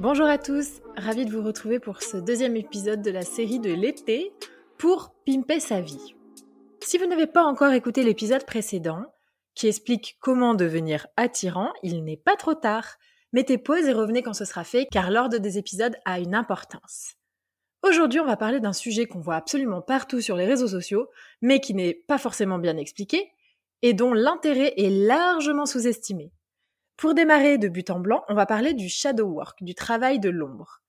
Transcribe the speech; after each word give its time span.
Bonjour 0.00 0.26
à 0.26 0.38
tous, 0.38 0.82
ravi 0.96 1.24
de 1.24 1.30
vous 1.30 1.42
retrouver 1.42 1.78
pour 1.78 2.02
ce 2.02 2.16
deuxième 2.16 2.56
épisode 2.56 3.00
de 3.00 3.12
la 3.12 3.22
série 3.22 3.60
de 3.60 3.72
l'été 3.72 4.32
pour 4.76 5.14
pimper 5.24 5.60
sa 5.60 5.80
vie. 5.80 6.16
Si 6.80 6.98
vous 6.98 7.06
n'avez 7.06 7.28
pas 7.28 7.44
encore 7.44 7.72
écouté 7.72 8.02
l'épisode 8.02 8.44
précédent, 8.44 9.04
qui 9.54 9.68
explique 9.68 10.18
comment 10.20 10.54
devenir 10.54 11.06
attirant, 11.16 11.72
il 11.84 12.02
n'est 12.02 12.16
pas 12.16 12.34
trop 12.34 12.54
tard. 12.54 12.96
Mettez 13.32 13.56
pause 13.56 13.86
et 13.86 13.92
revenez 13.92 14.22
quand 14.22 14.34
ce 14.34 14.44
sera 14.44 14.64
fait, 14.64 14.88
car 14.90 15.12
l'ordre 15.12 15.38
des 15.38 15.58
épisodes 15.58 15.96
a 16.04 16.18
une 16.18 16.34
importance. 16.34 17.14
Aujourd'hui, 17.84 18.18
on 18.18 18.26
va 18.26 18.36
parler 18.36 18.58
d'un 18.58 18.72
sujet 18.72 19.06
qu'on 19.06 19.20
voit 19.20 19.36
absolument 19.36 19.80
partout 19.80 20.20
sur 20.20 20.36
les 20.36 20.46
réseaux 20.46 20.68
sociaux, 20.68 21.08
mais 21.40 21.60
qui 21.60 21.72
n'est 21.72 21.94
pas 21.94 22.18
forcément 22.18 22.58
bien 22.58 22.76
expliqué, 22.78 23.30
et 23.82 23.92
dont 23.92 24.12
l'intérêt 24.12 24.74
est 24.76 24.90
largement 24.90 25.66
sous-estimé. 25.66 26.32
Pour 26.96 27.14
démarrer 27.14 27.58
de 27.58 27.68
but 27.68 27.90
en 27.90 27.98
blanc, 27.98 28.24
on 28.28 28.34
va 28.34 28.46
parler 28.46 28.72
du 28.72 28.88
shadow 28.88 29.26
work, 29.26 29.62
du 29.62 29.74
travail 29.74 30.20
de 30.20 30.30
l'ombre. 30.30 30.80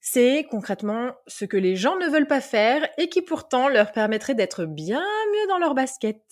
C'est 0.00 0.46
concrètement 0.48 1.10
ce 1.26 1.44
que 1.44 1.56
les 1.56 1.74
gens 1.74 1.96
ne 1.96 2.06
veulent 2.06 2.28
pas 2.28 2.40
faire 2.40 2.88
et 2.96 3.08
qui 3.08 3.22
pourtant 3.22 3.68
leur 3.68 3.90
permettrait 3.90 4.36
d'être 4.36 4.64
bien 4.64 5.00
mieux 5.00 5.48
dans 5.48 5.58
leur 5.58 5.74
basket. 5.74 6.22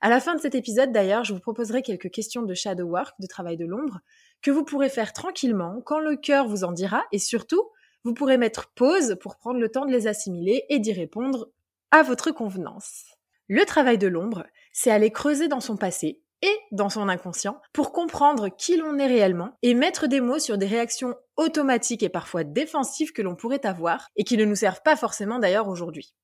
À 0.00 0.08
la 0.08 0.20
fin 0.20 0.36
de 0.36 0.40
cet 0.40 0.54
épisode 0.54 0.92
d'ailleurs, 0.92 1.24
je 1.24 1.34
vous 1.34 1.40
proposerai 1.40 1.82
quelques 1.82 2.12
questions 2.12 2.42
de 2.42 2.54
shadow 2.54 2.84
work, 2.84 3.16
de 3.18 3.26
travail 3.26 3.56
de 3.56 3.66
l'ombre, 3.66 3.98
que 4.40 4.52
vous 4.52 4.64
pourrez 4.64 4.88
faire 4.88 5.12
tranquillement 5.12 5.80
quand 5.84 5.98
le 5.98 6.14
cœur 6.14 6.46
vous 6.46 6.62
en 6.62 6.70
dira 6.70 7.02
et 7.10 7.18
surtout, 7.18 7.60
vous 8.04 8.14
pourrez 8.14 8.38
mettre 8.38 8.72
pause 8.74 9.16
pour 9.20 9.36
prendre 9.36 9.58
le 9.58 9.68
temps 9.68 9.84
de 9.84 9.90
les 9.92 10.06
assimiler 10.06 10.64
et 10.68 10.78
d'y 10.78 10.92
répondre 10.92 11.50
à 11.90 12.04
votre 12.04 12.30
convenance. 12.30 13.04
Le 13.48 13.64
travail 13.64 13.98
de 13.98 14.06
l'ombre, 14.06 14.46
c'est 14.72 14.92
aller 14.92 15.10
creuser 15.10 15.48
dans 15.48 15.60
son 15.60 15.76
passé 15.76 16.22
et 16.44 16.60
dans 16.72 16.90
son 16.90 17.08
inconscient 17.08 17.58
pour 17.72 17.90
comprendre 17.90 18.50
qui 18.50 18.76
l'on 18.76 18.98
est 18.98 19.06
réellement 19.06 19.56
et 19.62 19.72
mettre 19.72 20.06
des 20.06 20.20
mots 20.20 20.38
sur 20.38 20.58
des 20.58 20.66
réactions 20.66 21.14
automatiques 21.36 22.02
et 22.02 22.10
parfois 22.10 22.44
défensives 22.44 23.12
que 23.12 23.22
l'on 23.22 23.34
pourrait 23.34 23.64
avoir 23.64 24.08
et 24.16 24.24
qui 24.24 24.36
ne 24.36 24.44
nous 24.44 24.54
servent 24.54 24.82
pas 24.84 24.94
forcément 24.94 25.38
d'ailleurs 25.38 25.68
aujourd'hui. 25.68 26.14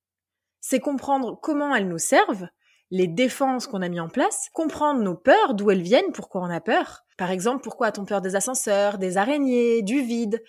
C'est 0.60 0.78
comprendre 0.78 1.40
comment 1.40 1.74
elles 1.74 1.88
nous 1.88 1.98
servent, 1.98 2.48
les 2.90 3.06
défenses 3.06 3.66
qu'on 3.66 3.80
a 3.80 3.88
mis 3.88 3.98
en 3.98 4.10
place, 4.10 4.50
comprendre 4.52 5.00
nos 5.00 5.16
peurs, 5.16 5.54
d'où 5.54 5.70
elles 5.70 5.80
viennent, 5.80 6.12
pourquoi 6.12 6.42
on 6.42 6.50
a 6.50 6.60
peur. 6.60 7.04
Par 7.16 7.30
exemple, 7.30 7.62
pourquoi 7.62 7.86
a-t-on 7.86 8.04
peur 8.04 8.20
des 8.20 8.36
ascenseurs, 8.36 8.98
des 8.98 9.16
araignées, 9.16 9.80
du 9.80 10.02
vide? 10.02 10.42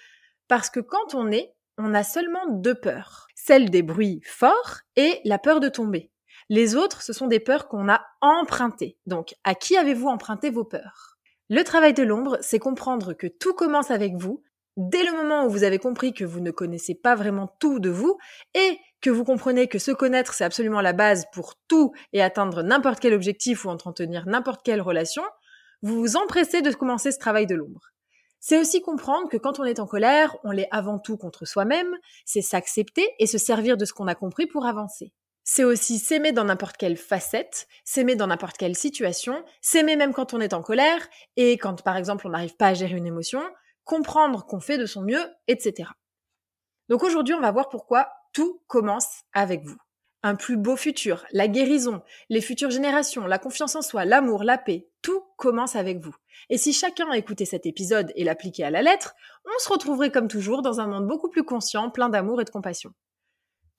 Parce 0.49 0.69
que 0.69 0.81
quand 0.81 1.15
on 1.15 1.31
est, 1.31 1.53
on 1.77 1.93
a 1.93 2.03
seulement 2.03 2.45
deux 2.49 2.75
peurs. 2.75 3.27
Celle 3.35 3.69
des 3.69 3.83
bruits 3.83 4.21
forts 4.25 4.79
et 4.97 5.21
la 5.23 5.39
peur 5.39 5.61
de 5.61 5.69
tomber. 5.69 6.10
Les 6.53 6.75
autres, 6.75 7.01
ce 7.01 7.13
sont 7.13 7.27
des 7.27 7.39
peurs 7.39 7.69
qu'on 7.69 7.87
a 7.87 8.01
empruntées. 8.19 8.97
Donc, 9.05 9.35
à 9.45 9.55
qui 9.55 9.77
avez-vous 9.77 10.09
emprunté 10.09 10.49
vos 10.49 10.65
peurs? 10.65 11.17
Le 11.47 11.63
travail 11.63 11.93
de 11.93 12.03
l'ombre, 12.03 12.39
c'est 12.41 12.59
comprendre 12.59 13.13
que 13.13 13.27
tout 13.27 13.53
commence 13.53 13.89
avec 13.89 14.15
vous, 14.15 14.43
dès 14.75 15.05
le 15.05 15.13
moment 15.13 15.45
où 15.45 15.49
vous 15.49 15.63
avez 15.63 15.79
compris 15.79 16.13
que 16.13 16.25
vous 16.25 16.41
ne 16.41 16.51
connaissez 16.51 16.93
pas 16.93 17.15
vraiment 17.15 17.55
tout 17.61 17.79
de 17.79 17.89
vous, 17.89 18.17
et 18.53 18.77
que 18.99 19.09
vous 19.09 19.23
comprenez 19.23 19.69
que 19.69 19.79
se 19.79 19.91
connaître, 19.91 20.33
c'est 20.33 20.43
absolument 20.43 20.81
la 20.81 20.91
base 20.91 21.23
pour 21.31 21.53
tout 21.69 21.93
et 22.11 22.21
atteindre 22.21 22.63
n'importe 22.63 22.99
quel 22.99 23.13
objectif 23.13 23.63
ou 23.63 23.69
entretenir 23.69 24.25
n'importe 24.27 24.61
quelle 24.61 24.81
relation, 24.81 25.23
vous 25.81 26.01
vous 26.01 26.17
empressez 26.17 26.61
de 26.61 26.73
commencer 26.73 27.13
ce 27.13 27.19
travail 27.19 27.47
de 27.47 27.55
l'ombre. 27.55 27.91
C'est 28.41 28.59
aussi 28.59 28.81
comprendre 28.81 29.29
que 29.29 29.37
quand 29.37 29.61
on 29.61 29.63
est 29.63 29.79
en 29.79 29.87
colère, 29.87 30.35
on 30.43 30.51
l'est 30.51 30.67
avant 30.71 30.99
tout 30.99 31.15
contre 31.15 31.45
soi-même, 31.45 31.95
c'est 32.25 32.41
s'accepter 32.41 33.07
et 33.19 33.25
se 33.25 33.37
servir 33.37 33.77
de 33.77 33.85
ce 33.85 33.93
qu'on 33.93 34.07
a 34.07 34.15
compris 34.15 34.47
pour 34.47 34.65
avancer. 34.65 35.13
C'est 35.43 35.63
aussi 35.63 35.97
s'aimer 35.97 36.31
dans 36.31 36.43
n'importe 36.43 36.77
quelle 36.77 36.97
facette, 36.97 37.67
s'aimer 37.83 38.15
dans 38.15 38.27
n'importe 38.27 38.57
quelle 38.57 38.75
situation, 38.75 39.43
s'aimer 39.61 39.95
même 39.95 40.13
quand 40.13 40.33
on 40.33 40.39
est 40.39 40.53
en 40.53 40.61
colère 40.61 41.07
et 41.35 41.57
quand 41.57 41.81
par 41.83 41.97
exemple 41.97 42.27
on 42.27 42.31
n'arrive 42.31 42.55
pas 42.55 42.67
à 42.67 42.73
gérer 42.73 42.95
une 42.95 43.07
émotion, 43.07 43.41
comprendre 43.83 44.45
qu'on 44.45 44.59
fait 44.59 44.77
de 44.77 44.85
son 44.85 45.01
mieux, 45.01 45.23
etc. 45.47 45.89
Donc 46.89 47.03
aujourd'hui 47.03 47.33
on 47.33 47.41
va 47.41 47.51
voir 47.51 47.69
pourquoi 47.69 48.11
tout 48.33 48.61
commence 48.67 49.23
avec 49.33 49.65
vous. 49.65 49.77
Un 50.23 50.35
plus 50.35 50.55
beau 50.55 50.75
futur, 50.75 51.25
la 51.31 51.47
guérison, 51.47 52.03
les 52.29 52.41
futures 52.41 52.69
générations, 52.69 53.25
la 53.25 53.39
confiance 53.39 53.75
en 53.75 53.81
soi, 53.81 54.05
l'amour, 54.05 54.43
la 54.43 54.59
paix, 54.59 54.87
tout 55.01 55.23
commence 55.35 55.75
avec 55.75 55.99
vous. 55.99 56.13
Et 56.49 56.59
si 56.59 56.73
chacun 56.73 57.09
a 57.09 57.17
écouté 57.17 57.45
cet 57.45 57.65
épisode 57.65 58.11
et 58.15 58.23
l'appliqué 58.23 58.63
à 58.63 58.69
la 58.69 58.83
lettre, 58.83 59.15
on 59.45 59.59
se 59.59 59.69
retrouverait 59.69 60.11
comme 60.11 60.27
toujours 60.27 60.61
dans 60.61 60.79
un 60.79 60.85
monde 60.85 61.07
beaucoup 61.07 61.29
plus 61.29 61.43
conscient, 61.43 61.89
plein 61.89 62.09
d'amour 62.09 62.39
et 62.39 62.45
de 62.45 62.51
compassion. 62.51 62.93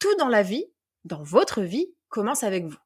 Tout 0.00 0.14
dans 0.16 0.28
la 0.28 0.42
vie 0.42 0.66
dans 1.04 1.22
votre 1.22 1.62
vie 1.62 1.86
commence 2.08 2.42
avec 2.42 2.64
vous. 2.64 2.78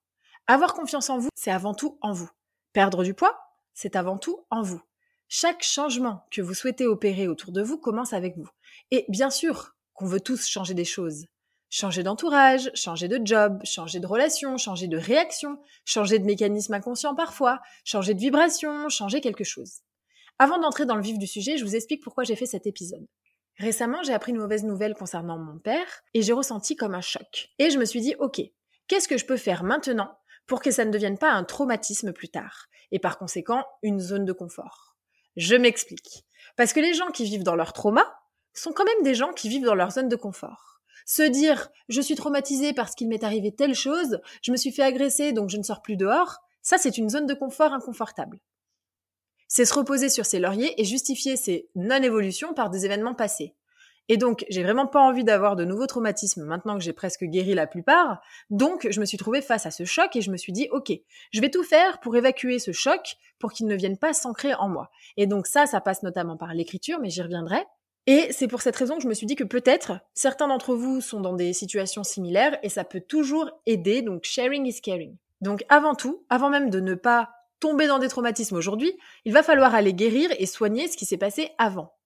Avoir 0.46 0.74
confiance 0.74 1.10
en 1.10 1.18
vous, 1.18 1.28
c'est 1.34 1.50
avant 1.50 1.74
tout 1.74 1.98
en 2.02 2.12
vous. 2.12 2.30
Perdre 2.72 3.02
du 3.02 3.14
poids, 3.14 3.38
c'est 3.74 3.96
avant 3.96 4.18
tout 4.18 4.44
en 4.50 4.62
vous. 4.62 4.80
Chaque 5.28 5.62
changement 5.62 6.24
que 6.30 6.40
vous 6.40 6.54
souhaitez 6.54 6.86
opérer 6.86 7.26
autour 7.26 7.50
de 7.50 7.62
vous 7.62 7.78
commence 7.78 8.12
avec 8.12 8.36
vous. 8.36 8.48
Et 8.90 9.04
bien 9.08 9.30
sûr 9.30 9.74
qu'on 9.92 10.06
veut 10.06 10.20
tous 10.20 10.46
changer 10.46 10.74
des 10.74 10.84
choses. 10.84 11.26
Changer 11.68 12.04
d'entourage, 12.04 12.70
changer 12.74 13.08
de 13.08 13.20
job, 13.24 13.60
changer 13.64 13.98
de 13.98 14.06
relation, 14.06 14.56
changer 14.56 14.86
de 14.86 14.96
réaction, 14.96 15.58
changer 15.84 16.20
de 16.20 16.24
mécanisme 16.24 16.74
inconscient 16.74 17.16
parfois, 17.16 17.60
changer 17.84 18.14
de 18.14 18.20
vibration, 18.20 18.88
changer 18.88 19.20
quelque 19.20 19.42
chose. 19.42 19.80
Avant 20.38 20.58
d'entrer 20.58 20.86
dans 20.86 20.94
le 20.94 21.02
vif 21.02 21.18
du 21.18 21.26
sujet, 21.26 21.56
je 21.56 21.64
vous 21.64 21.74
explique 21.74 22.04
pourquoi 22.04 22.22
j'ai 22.22 22.36
fait 22.36 22.46
cet 22.46 22.66
épisode. 22.66 23.06
Récemment, 23.58 24.02
j'ai 24.02 24.12
appris 24.12 24.32
une 24.32 24.38
mauvaise 24.38 24.64
nouvelle 24.64 24.94
concernant 24.94 25.38
mon 25.38 25.58
père 25.58 26.02
et 26.12 26.22
j'ai 26.22 26.34
ressenti 26.34 26.76
comme 26.76 26.94
un 26.94 27.00
choc. 27.00 27.48
Et 27.58 27.70
je 27.70 27.78
me 27.78 27.86
suis 27.86 28.00
dit, 28.00 28.14
ok, 28.18 28.40
qu'est-ce 28.86 29.08
que 29.08 29.16
je 29.16 29.24
peux 29.24 29.38
faire 29.38 29.64
maintenant 29.64 30.18
pour 30.46 30.60
que 30.60 30.70
ça 30.70 30.84
ne 30.84 30.90
devienne 30.90 31.18
pas 31.18 31.32
un 31.32 31.44
traumatisme 31.44 32.12
plus 32.12 32.28
tard 32.28 32.66
et 32.92 32.98
par 32.98 33.18
conséquent 33.18 33.64
une 33.82 33.98
zone 33.98 34.26
de 34.26 34.32
confort? 34.32 34.96
Je 35.36 35.56
m'explique. 35.56 36.24
Parce 36.56 36.72
que 36.72 36.80
les 36.80 36.94
gens 36.94 37.10
qui 37.10 37.24
vivent 37.24 37.42
dans 37.42 37.56
leur 37.56 37.72
trauma 37.72 38.04
sont 38.52 38.72
quand 38.72 38.84
même 38.84 39.02
des 39.02 39.14
gens 39.14 39.32
qui 39.32 39.48
vivent 39.48 39.64
dans 39.64 39.74
leur 39.74 39.90
zone 39.90 40.08
de 40.08 40.16
confort. 40.16 40.80
Se 41.06 41.22
dire 41.22 41.68
je 41.88 42.00
suis 42.00 42.14
traumatisé 42.14 42.72
parce 42.72 42.94
qu'il 42.94 43.08
m'est 43.08 43.24
arrivé 43.24 43.54
telle 43.54 43.74
chose, 43.74 44.20
je 44.42 44.52
me 44.52 44.56
suis 44.56 44.72
fait 44.72 44.82
agresser 44.82 45.32
donc 45.32 45.50
je 45.50 45.56
ne 45.56 45.62
sors 45.62 45.82
plus 45.82 45.96
dehors, 45.96 46.38
ça 46.62 46.78
c'est 46.78 46.98
une 46.98 47.08
zone 47.08 47.26
de 47.26 47.34
confort 47.34 47.72
inconfortable. 47.72 48.40
C'est 49.48 49.64
se 49.64 49.74
reposer 49.74 50.08
sur 50.08 50.26
ses 50.26 50.38
lauriers 50.38 50.80
et 50.80 50.84
justifier 50.84 51.36
ses 51.36 51.68
non-évolutions 51.74 52.54
par 52.54 52.70
des 52.70 52.84
événements 52.84 53.14
passés. 53.14 53.54
Et 54.08 54.16
donc, 54.16 54.44
j'ai 54.48 54.62
vraiment 54.62 54.86
pas 54.86 55.00
envie 55.00 55.24
d'avoir 55.24 55.56
de 55.56 55.64
nouveaux 55.64 55.86
traumatismes 55.86 56.44
maintenant 56.44 56.78
que 56.78 56.84
j'ai 56.84 56.92
presque 56.92 57.24
guéri 57.24 57.54
la 57.54 57.66
plupart. 57.66 58.20
Donc, 58.50 58.86
je 58.88 59.00
me 59.00 59.04
suis 59.04 59.18
trouvée 59.18 59.42
face 59.42 59.66
à 59.66 59.72
ce 59.72 59.84
choc 59.84 60.14
et 60.14 60.20
je 60.20 60.30
me 60.30 60.36
suis 60.36 60.52
dit, 60.52 60.68
OK, 60.70 60.92
je 61.32 61.40
vais 61.40 61.50
tout 61.50 61.64
faire 61.64 61.98
pour 62.00 62.16
évacuer 62.16 62.58
ce 62.58 62.72
choc 62.72 63.16
pour 63.38 63.52
qu'il 63.52 63.66
ne 63.66 63.74
vienne 63.74 63.98
pas 63.98 64.12
s'ancrer 64.12 64.54
en 64.54 64.68
moi. 64.68 64.90
Et 65.16 65.26
donc 65.26 65.46
ça, 65.46 65.66
ça 65.66 65.80
passe 65.80 66.02
notamment 66.02 66.36
par 66.36 66.54
l'écriture, 66.54 67.00
mais 67.00 67.10
j'y 67.10 67.22
reviendrai. 67.22 67.64
Et 68.06 68.28
c'est 68.30 68.46
pour 68.46 68.62
cette 68.62 68.76
raison 68.76 68.96
que 68.96 69.02
je 69.02 69.08
me 69.08 69.14
suis 69.14 69.26
dit 69.26 69.34
que 69.34 69.42
peut-être 69.42 69.98
certains 70.14 70.46
d'entre 70.46 70.76
vous 70.76 71.00
sont 71.00 71.20
dans 71.20 71.34
des 71.34 71.52
situations 71.52 72.04
similaires 72.04 72.56
et 72.62 72.68
ça 72.68 72.84
peut 72.84 73.00
toujours 73.00 73.50
aider. 73.66 74.02
Donc, 74.02 74.22
sharing 74.22 74.64
is 74.66 74.80
caring. 74.80 75.16
Donc, 75.40 75.64
avant 75.68 75.96
tout, 75.96 76.24
avant 76.30 76.48
même 76.48 76.70
de 76.70 76.78
ne 76.78 76.94
pas 76.94 77.30
tomber 77.60 77.86
dans 77.86 77.98
des 77.98 78.08
traumatismes 78.08 78.56
aujourd'hui, 78.56 78.96
il 79.24 79.32
va 79.32 79.42
falloir 79.42 79.74
aller 79.74 79.94
guérir 79.94 80.30
et 80.38 80.46
soigner 80.46 80.88
ce 80.88 80.96
qui 80.96 81.06
s'est 81.06 81.16
passé 81.16 81.50
avant 81.58 81.96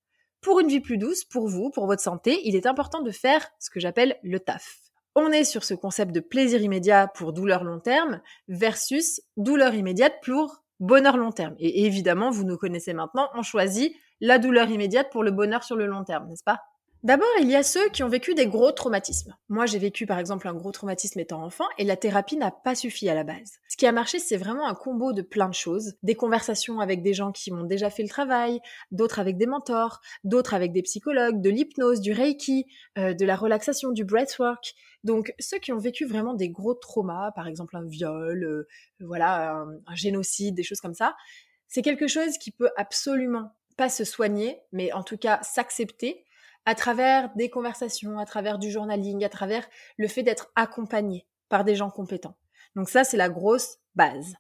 pour 0.41 0.61
une 0.61 0.69
vie 0.69 0.81
plus 0.81 0.99
douce, 0.99 1.25
pour 1.25 1.49
vous, 1.49 1.70
pour 1.70 1.87
votre 1.87 2.02
santé, 2.02 2.41
il 2.44 2.56
est 2.56 2.67
important 2.67 3.02
de 3.02 3.11
faire 3.11 3.47
ce 3.58 3.70
que 3.70 3.81
j'appelle 3.81 4.17
le 4.23 4.41
taf. 4.41 4.79
On 5.14 5.32
est 5.32 5.44
sur 5.44 5.64
ce 5.64 5.75
concept 5.75 6.12
de 6.12 6.20
plaisir 6.20 6.62
immédiat 6.62 7.08
pour 7.08 7.32
douleur 7.32 7.64
long 7.64 7.81
terme 7.81 8.20
versus 8.49 9.20
douleur 9.37 9.75
immédiate 9.75 10.14
pour 10.23 10.62
bonheur 10.79 11.17
long 11.17 11.32
terme. 11.32 11.56
Et 11.58 11.85
évidemment, 11.85 12.31
vous 12.31 12.44
nous 12.44 12.56
connaissez 12.56 12.94
maintenant, 12.94 13.29
on 13.35 13.43
choisit 13.43 13.94
la 14.20 14.38
douleur 14.38 14.70
immédiate 14.70 15.11
pour 15.11 15.23
le 15.23 15.31
bonheur 15.31 15.64
sur 15.64 15.76
le 15.76 15.87
long 15.87 16.05
terme, 16.05 16.29
n'est-ce 16.29 16.44
pas? 16.44 16.61
D'abord, 17.02 17.29
il 17.41 17.49
y 17.50 17.56
a 17.56 17.62
ceux 17.62 17.88
qui 17.88 18.02
ont 18.02 18.11
vécu 18.11 18.35
des 18.35 18.47
gros 18.47 18.73
traumatismes. 18.73 19.35
Moi, 19.49 19.64
j'ai 19.64 19.79
vécu 19.79 20.05
par 20.05 20.19
exemple 20.19 20.47
un 20.47 20.52
gros 20.52 20.70
traumatisme 20.70 21.19
étant 21.19 21.43
enfant 21.43 21.64
et 21.79 21.85
la 21.85 21.97
thérapie 21.97 22.37
n'a 22.37 22.50
pas 22.50 22.75
suffi 22.75 23.08
à 23.08 23.14
la 23.14 23.25
base. 23.25 23.58
Ce 23.69 23.79
qui 23.79 23.87
a 23.87 23.93
marché, 23.93 24.19
c'est 24.19 24.37
vraiment 24.37 24.69
un 24.69 24.75
combo 24.75 25.14
de 25.14 25.23
plein 25.23 25.49
de 25.49 25.55
choses. 25.55 25.94
Des 26.02 26.14
conversations 26.14 26.79
avec 26.79 27.02
des 27.02 27.14
gens 27.14 27.32
qui 27.32 27.52
ont 27.52 27.64
déjà 27.64 27.88
fait 27.88 28.02
le 28.02 28.11
travail, 28.11 28.61
d'autres 28.91 29.19
avec 29.19 29.38
des 29.38 29.47
mentors, 29.47 30.02
d'autres 30.25 30.52
avec 30.52 30.73
des 30.73 30.82
psychologues, 30.82 31.41
de 31.41 31.49
l'hypnose, 31.49 32.02
du 32.02 32.12
reiki, 32.12 32.67
euh, 32.99 33.14
de 33.14 33.25
la 33.25 33.35
relaxation, 33.35 33.93
du 33.93 34.05
breathwork. 34.05 34.75
Donc, 35.02 35.32
ceux 35.38 35.58
qui 35.58 35.73
ont 35.73 35.79
vécu 35.79 36.05
vraiment 36.05 36.35
des 36.35 36.50
gros 36.50 36.75
traumas, 36.75 37.32
par 37.32 37.47
exemple 37.49 37.79
un 37.79 37.87
viol, 37.87 38.44
euh, 38.44 38.69
voilà, 39.00 39.52
un, 39.52 39.70
un 39.87 39.94
génocide, 39.94 40.55
des 40.55 40.62
choses 40.62 40.82
comme 40.82 40.93
ça, 40.93 41.17
c'est 41.67 41.81
quelque 41.81 42.08
chose 42.08 42.37
qui 42.37 42.50
peut 42.50 42.70
absolument 42.76 43.52
pas 43.79 43.88
se 43.88 44.05
soigner, 44.05 44.61
mais 44.73 44.93
en 44.93 45.02
tout 45.02 45.17
cas 45.17 45.41
s'accepter 45.43 46.26
à 46.65 46.75
travers 46.75 47.35
des 47.37 47.51
conversations, 47.51 48.19
à 48.19 48.27
travers 48.27 48.59
du 48.59 48.71
journaling, 48.71 49.25
à 49.25 49.29
travers 49.29 49.67
le 49.97 50.09
fait 50.09 50.23
d'être 50.23 50.51
accompagné 50.57 51.27
par 51.49 51.65
des 51.65 51.75
gens 51.75 51.91
compétents. 51.91 52.37
Donc 52.77 52.89
ça, 52.89 53.05
c'est 53.05 53.17
la 53.17 53.29
grosse 53.29 53.79
base. 53.95 54.35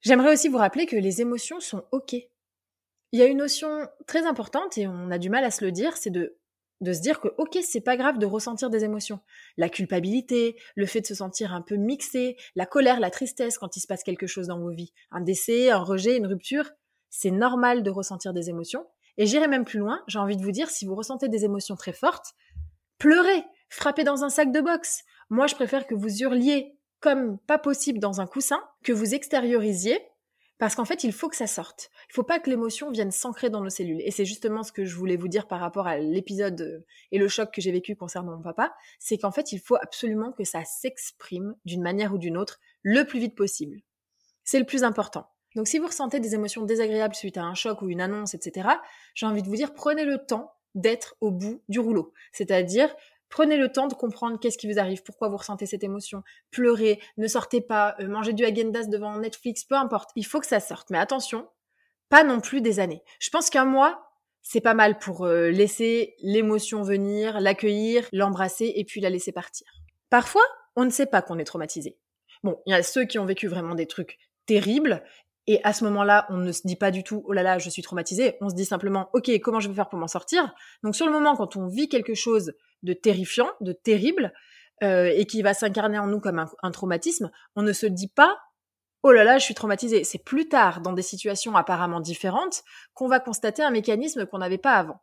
J'aimerais 0.00 0.32
aussi 0.32 0.48
vous 0.48 0.58
rappeler 0.58 0.86
que 0.86 0.96
les 0.96 1.20
émotions 1.20 1.60
sont 1.60 1.84
OK. 1.92 2.12
Il 2.12 3.18
y 3.18 3.22
a 3.22 3.26
une 3.26 3.38
notion 3.38 3.88
très 4.06 4.26
importante 4.26 4.78
et 4.78 4.86
on 4.86 5.10
a 5.10 5.18
du 5.18 5.30
mal 5.30 5.44
à 5.44 5.50
se 5.50 5.64
le 5.64 5.70
dire, 5.70 5.96
c'est 5.96 6.10
de, 6.10 6.38
de 6.80 6.92
se 6.92 7.00
dire 7.00 7.20
que 7.20 7.28
OK, 7.38 7.58
c'est 7.62 7.80
pas 7.80 7.96
grave 7.96 8.18
de 8.18 8.26
ressentir 8.26 8.70
des 8.70 8.84
émotions. 8.84 9.20
La 9.56 9.68
culpabilité, 9.68 10.56
le 10.74 10.86
fait 10.86 11.02
de 11.02 11.06
se 11.06 11.14
sentir 11.14 11.52
un 11.54 11.62
peu 11.62 11.76
mixé, 11.76 12.36
la 12.56 12.66
colère, 12.66 13.00
la 13.00 13.10
tristesse 13.10 13.58
quand 13.58 13.76
il 13.76 13.80
se 13.80 13.86
passe 13.86 14.02
quelque 14.02 14.26
chose 14.26 14.48
dans 14.48 14.58
vos 14.58 14.70
vies, 14.70 14.92
un 15.10 15.20
décès, 15.20 15.70
un 15.70 15.78
rejet, 15.82 16.16
une 16.16 16.26
rupture, 16.26 16.70
c'est 17.10 17.30
normal 17.30 17.82
de 17.82 17.90
ressentir 17.90 18.32
des 18.32 18.48
émotions 18.48 18.86
et 19.18 19.26
j'irai 19.26 19.48
même 19.48 19.64
plus 19.64 19.78
loin, 19.78 20.02
j'ai 20.06 20.18
envie 20.18 20.36
de 20.36 20.42
vous 20.42 20.52
dire, 20.52 20.70
si 20.70 20.86
vous 20.86 20.94
ressentez 20.94 21.28
des 21.28 21.44
émotions 21.44 21.76
très 21.76 21.92
fortes, 21.92 22.34
pleurez, 22.98 23.44
frappez 23.68 24.04
dans 24.04 24.24
un 24.24 24.30
sac 24.30 24.52
de 24.52 24.60
boxe. 24.60 25.02
Moi, 25.30 25.46
je 25.46 25.54
préfère 25.54 25.86
que 25.86 25.94
vous 25.94 26.22
hurliez 26.22 26.76
comme 27.00 27.38
pas 27.38 27.58
possible 27.58 27.98
dans 27.98 28.20
un 28.20 28.26
coussin, 28.26 28.62
que 28.84 28.92
vous 28.92 29.14
extériorisiez, 29.14 30.00
parce 30.58 30.76
qu'en 30.76 30.84
fait, 30.84 31.02
il 31.02 31.12
faut 31.12 31.28
que 31.28 31.34
ça 31.34 31.48
sorte. 31.48 31.90
Il 32.08 32.12
faut 32.12 32.22
pas 32.22 32.38
que 32.38 32.48
l'émotion 32.48 32.92
vienne 32.92 33.10
s'ancrer 33.10 33.50
dans 33.50 33.60
nos 33.60 33.68
cellules. 33.68 34.00
Et 34.02 34.12
c'est 34.12 34.24
justement 34.24 34.62
ce 34.62 34.70
que 34.70 34.84
je 34.84 34.94
voulais 34.94 35.16
vous 35.16 35.26
dire 35.26 35.48
par 35.48 35.58
rapport 35.58 35.88
à 35.88 35.98
l'épisode 35.98 36.60
euh, 36.60 36.86
et 37.10 37.18
le 37.18 37.26
choc 37.26 37.52
que 37.52 37.60
j'ai 37.60 37.72
vécu 37.72 37.96
concernant 37.96 38.36
mon 38.36 38.42
papa, 38.42 38.72
c'est 39.00 39.18
qu'en 39.18 39.32
fait, 39.32 39.50
il 39.50 39.58
faut 39.58 39.74
absolument 39.74 40.30
que 40.30 40.44
ça 40.44 40.64
s'exprime 40.64 41.56
d'une 41.64 41.82
manière 41.82 42.14
ou 42.14 42.18
d'une 42.18 42.36
autre 42.36 42.60
le 42.82 43.02
plus 43.04 43.18
vite 43.18 43.34
possible. 43.34 43.80
C'est 44.44 44.60
le 44.60 44.64
plus 44.64 44.84
important. 44.84 45.31
Donc 45.56 45.68
si 45.68 45.78
vous 45.78 45.86
ressentez 45.86 46.20
des 46.20 46.34
émotions 46.34 46.62
désagréables 46.62 47.14
suite 47.14 47.36
à 47.36 47.42
un 47.42 47.54
choc 47.54 47.82
ou 47.82 47.88
une 47.88 48.00
annonce, 48.00 48.34
etc., 48.34 48.68
j'ai 49.14 49.26
envie 49.26 49.42
de 49.42 49.48
vous 49.48 49.56
dire, 49.56 49.74
prenez 49.74 50.04
le 50.04 50.18
temps 50.18 50.54
d'être 50.74 51.16
au 51.20 51.30
bout 51.30 51.62
du 51.68 51.78
rouleau. 51.78 52.12
C'est-à-dire, 52.32 52.94
prenez 53.28 53.56
le 53.56 53.70
temps 53.70 53.88
de 53.88 53.94
comprendre 53.94 54.38
qu'est-ce 54.38 54.58
qui 54.58 54.70
vous 54.70 54.78
arrive, 54.78 55.02
pourquoi 55.02 55.28
vous 55.28 55.36
ressentez 55.36 55.66
cette 55.66 55.84
émotion. 55.84 56.22
Pleurez, 56.50 57.00
ne 57.16 57.26
sortez 57.26 57.60
pas, 57.60 57.94
euh, 58.00 58.08
mangez 58.08 58.32
du 58.32 58.44
Agendas 58.44 58.86
devant 58.86 59.18
Netflix, 59.18 59.64
peu 59.64 59.74
importe. 59.74 60.10
Il 60.16 60.26
faut 60.26 60.40
que 60.40 60.46
ça 60.46 60.60
sorte. 60.60 60.90
Mais 60.90 60.98
attention, 60.98 61.48
pas 62.08 62.24
non 62.24 62.40
plus 62.40 62.60
des 62.60 62.80
années. 62.80 63.02
Je 63.20 63.30
pense 63.30 63.50
qu'un 63.50 63.64
mois, 63.64 64.12
c'est 64.42 64.60
pas 64.60 64.74
mal 64.74 64.98
pour 64.98 65.24
euh, 65.24 65.50
laisser 65.50 66.14
l'émotion 66.20 66.82
venir, 66.82 67.40
l'accueillir, 67.40 68.08
l'embrasser 68.12 68.72
et 68.76 68.84
puis 68.84 69.00
la 69.00 69.10
laisser 69.10 69.32
partir. 69.32 69.66
Parfois, 70.10 70.44
on 70.76 70.84
ne 70.84 70.90
sait 70.90 71.06
pas 71.06 71.22
qu'on 71.22 71.38
est 71.38 71.44
traumatisé. 71.44 71.98
Bon, 72.42 72.60
il 72.66 72.72
y 72.72 72.74
a 72.74 72.82
ceux 72.82 73.04
qui 73.04 73.18
ont 73.18 73.24
vécu 73.24 73.46
vraiment 73.46 73.74
des 73.74 73.86
trucs 73.86 74.18
terribles 74.46 75.02
et 75.46 75.62
à 75.64 75.72
ce 75.72 75.84
moment-là, 75.84 76.26
on 76.30 76.36
ne 76.36 76.52
se 76.52 76.62
dit 76.64 76.76
pas 76.76 76.90
du 76.90 77.02
tout, 77.02 77.24
oh 77.26 77.32
là 77.32 77.42
là, 77.42 77.58
je 77.58 77.68
suis 77.68 77.82
traumatisé. 77.82 78.36
On 78.40 78.48
se 78.48 78.54
dit 78.54 78.64
simplement, 78.64 79.10
ok, 79.12 79.30
comment 79.40 79.58
je 79.58 79.68
vais 79.68 79.74
faire 79.74 79.88
pour 79.88 79.98
m'en 79.98 80.06
sortir? 80.06 80.54
Donc 80.84 80.94
sur 80.94 81.06
le 81.06 81.12
moment, 81.12 81.34
quand 81.34 81.56
on 81.56 81.66
vit 81.66 81.88
quelque 81.88 82.14
chose 82.14 82.52
de 82.82 82.92
terrifiant, 82.92 83.50
de 83.60 83.72
terrible, 83.72 84.32
euh, 84.82 85.12
et 85.14 85.26
qui 85.26 85.42
va 85.42 85.54
s'incarner 85.54 85.98
en 85.98 86.06
nous 86.06 86.20
comme 86.20 86.44
un, 86.62 86.70
traumatisme, 86.70 87.30
on 87.56 87.62
ne 87.62 87.72
se 87.72 87.86
dit 87.86 88.08
pas, 88.08 88.36
oh 89.02 89.12
là 89.12 89.24
là, 89.24 89.38
je 89.38 89.44
suis 89.44 89.54
traumatisé. 89.54 90.04
C'est 90.04 90.22
plus 90.22 90.48
tard, 90.48 90.80
dans 90.80 90.92
des 90.92 91.02
situations 91.02 91.56
apparemment 91.56 92.00
différentes, 92.00 92.62
qu'on 92.94 93.08
va 93.08 93.18
constater 93.18 93.62
un 93.62 93.70
mécanisme 93.70 94.26
qu'on 94.26 94.38
n'avait 94.38 94.58
pas 94.58 94.74
avant. 94.74 95.00